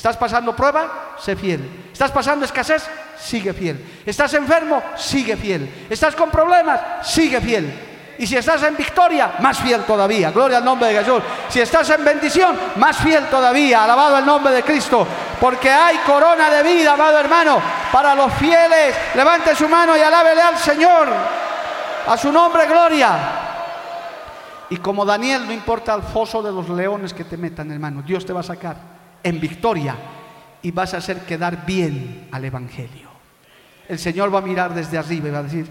[0.00, 1.12] ¿Estás pasando prueba?
[1.18, 1.90] Sé fiel.
[1.92, 2.88] ¿Estás pasando escasez?
[3.18, 4.00] Sigue fiel.
[4.06, 4.82] ¿Estás enfermo?
[4.96, 5.86] Sigue fiel.
[5.90, 7.06] ¿Estás con problemas?
[7.06, 7.70] Sigue fiel.
[8.18, 10.30] Y si estás en victoria, más fiel todavía.
[10.30, 11.22] Gloria al nombre de Jesús.
[11.50, 13.84] Si estás en bendición, más fiel todavía.
[13.84, 15.06] Alabado el nombre de Cristo.
[15.38, 17.60] Porque hay corona de vida, amado hermano,
[17.92, 18.96] para los fieles.
[19.14, 21.08] Levante su mano y alábele al Señor.
[22.08, 23.18] A su nombre, gloria.
[24.70, 28.24] Y como Daniel, no importa el foso de los leones que te metan, hermano, Dios
[28.24, 29.96] te va a sacar en victoria
[30.62, 33.08] y vas a hacer quedar bien al Evangelio.
[33.88, 35.66] El Señor va a mirar desde arriba y va a decir,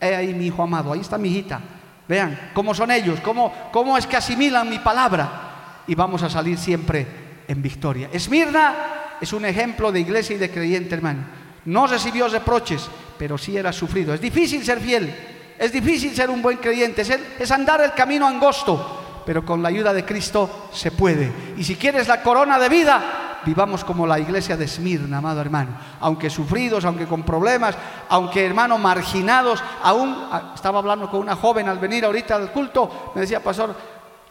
[0.00, 1.60] he ahí mi hijo amado, ahí está mi hijita,
[2.08, 5.82] Vean cómo son ellos, cómo, cómo es que asimilan mi palabra.
[5.86, 7.06] Y vamos a salir siempre
[7.48, 8.08] en victoria.
[8.12, 11.24] Esmirna es un ejemplo de iglesia y de creyente, hermano.
[11.64, 12.88] No recibió reproches,
[13.18, 14.14] pero sí era sufrido.
[14.14, 15.12] Es difícil ser fiel,
[15.58, 19.68] es difícil ser un buen creyente, es, es andar el camino angosto, pero con la
[19.68, 21.32] ayuda de Cristo se puede.
[21.58, 25.70] Y si quieres la corona de vida, vivamos como la iglesia de Esmirna, amado hermano.
[26.00, 27.74] Aunque sufridos, aunque con problemas,
[28.08, 33.12] aunque hermano marginados, aún ah, estaba hablando con una joven al venir ahorita al culto,
[33.16, 33.74] me decía, pastor,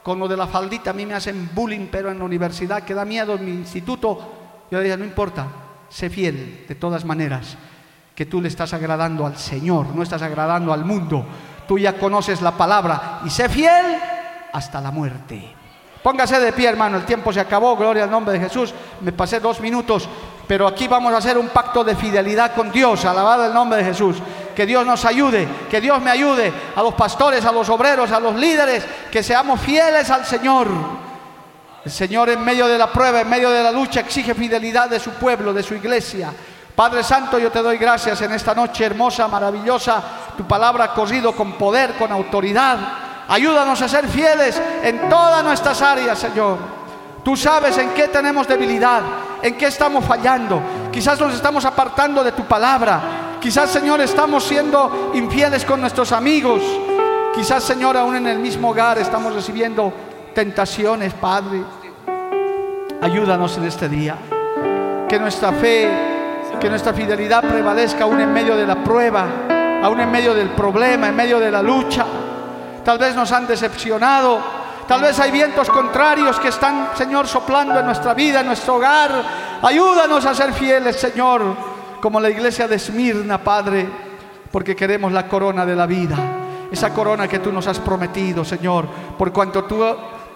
[0.02, 2.94] con lo de la faldita a mí me hacen bullying, pero en la universidad que
[2.94, 4.18] da miedo en mi instituto.
[4.72, 5.48] Yo le decía, no importa,
[5.90, 7.58] sé fiel de todas maneras,
[8.16, 11.26] que tú le estás agradando al Señor, no estás agradando al mundo.
[11.68, 13.98] Tú ya conoces la palabra y sé fiel
[14.56, 15.54] hasta la muerte.
[16.02, 18.74] Póngase de pie, hermano, el tiempo se acabó, gloria al nombre de Jesús.
[19.02, 20.08] Me pasé dos minutos,
[20.48, 23.86] pero aquí vamos a hacer un pacto de fidelidad con Dios, alabado el nombre de
[23.86, 24.18] Jesús.
[24.56, 28.20] Que Dios nos ayude, que Dios me ayude, a los pastores, a los obreros, a
[28.20, 30.68] los líderes, que seamos fieles al Señor.
[31.84, 35.02] El Señor en medio de la prueba, en medio de la lucha, exige fidelidad de
[35.02, 36.32] su pueblo, de su iglesia.
[36.76, 40.02] Padre Santo, yo te doy gracias en esta noche hermosa, maravillosa.
[40.38, 43.05] Tu palabra ha corrido con poder, con autoridad.
[43.28, 46.58] Ayúdanos a ser fieles en todas nuestras áreas, Señor.
[47.24, 49.02] Tú sabes en qué tenemos debilidad,
[49.42, 50.62] en qué estamos fallando.
[50.92, 53.38] Quizás nos estamos apartando de tu palabra.
[53.40, 56.62] Quizás, Señor, estamos siendo infieles con nuestros amigos.
[57.34, 59.92] Quizás, Señor, aún en el mismo hogar estamos recibiendo
[60.36, 61.64] tentaciones, Padre.
[63.02, 64.16] Ayúdanos en este día.
[65.10, 65.90] Que nuestra fe,
[66.60, 69.26] que nuestra fidelidad prevalezca aún en medio de la prueba,
[69.82, 72.06] aún en medio del problema, en medio de la lucha
[72.86, 74.40] tal vez nos han decepcionado,
[74.88, 79.12] tal vez hay vientos contrarios que están, Señor, soplando en nuestra vida, en nuestro hogar.
[79.62, 81.42] Ayúdanos a ser fieles, Señor,
[82.00, 83.90] como la iglesia de Esmirna, Padre,
[84.52, 86.16] porque queremos la corona de la vida,
[86.72, 88.86] esa corona que tú nos has prometido, Señor,
[89.18, 89.84] por cuanto tú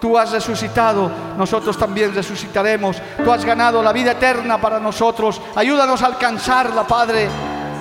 [0.00, 2.96] Tú has resucitado, nosotros también resucitaremos.
[3.22, 5.38] Tú has ganado la vida eterna para nosotros.
[5.54, 7.28] Ayúdanos a alcanzarla, Padre.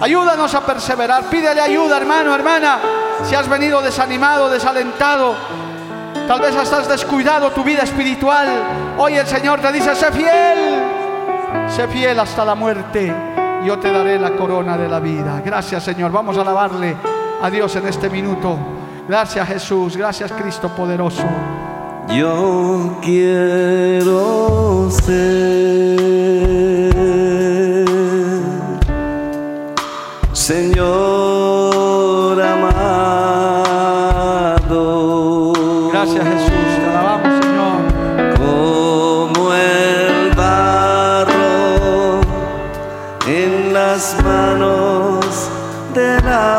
[0.01, 1.25] Ayúdanos a perseverar.
[1.25, 2.79] Pídele ayuda, hermano, hermana.
[3.23, 5.35] Si has venido desanimado, desalentado,
[6.27, 8.47] tal vez has descuidado tu vida espiritual.
[8.97, 10.81] Hoy el Señor te dice, sé fiel,
[11.67, 13.13] sé fiel hasta la muerte.
[13.65, 15.41] Yo te daré la corona de la vida.
[15.43, 16.11] Gracias, Señor.
[16.11, 16.95] Vamos a alabarle
[17.41, 18.57] a Dios en este minuto.
[19.07, 19.97] Gracias, Jesús.
[19.97, 21.23] Gracias, Cristo poderoso.
[22.07, 26.98] Yo quiero ser
[30.49, 32.73] Señor amado.
[35.91, 37.81] Gracias Jesús, te alabamos Señor.
[38.35, 42.21] Como el barro
[43.27, 45.51] en las manos
[45.93, 46.58] del alfarero.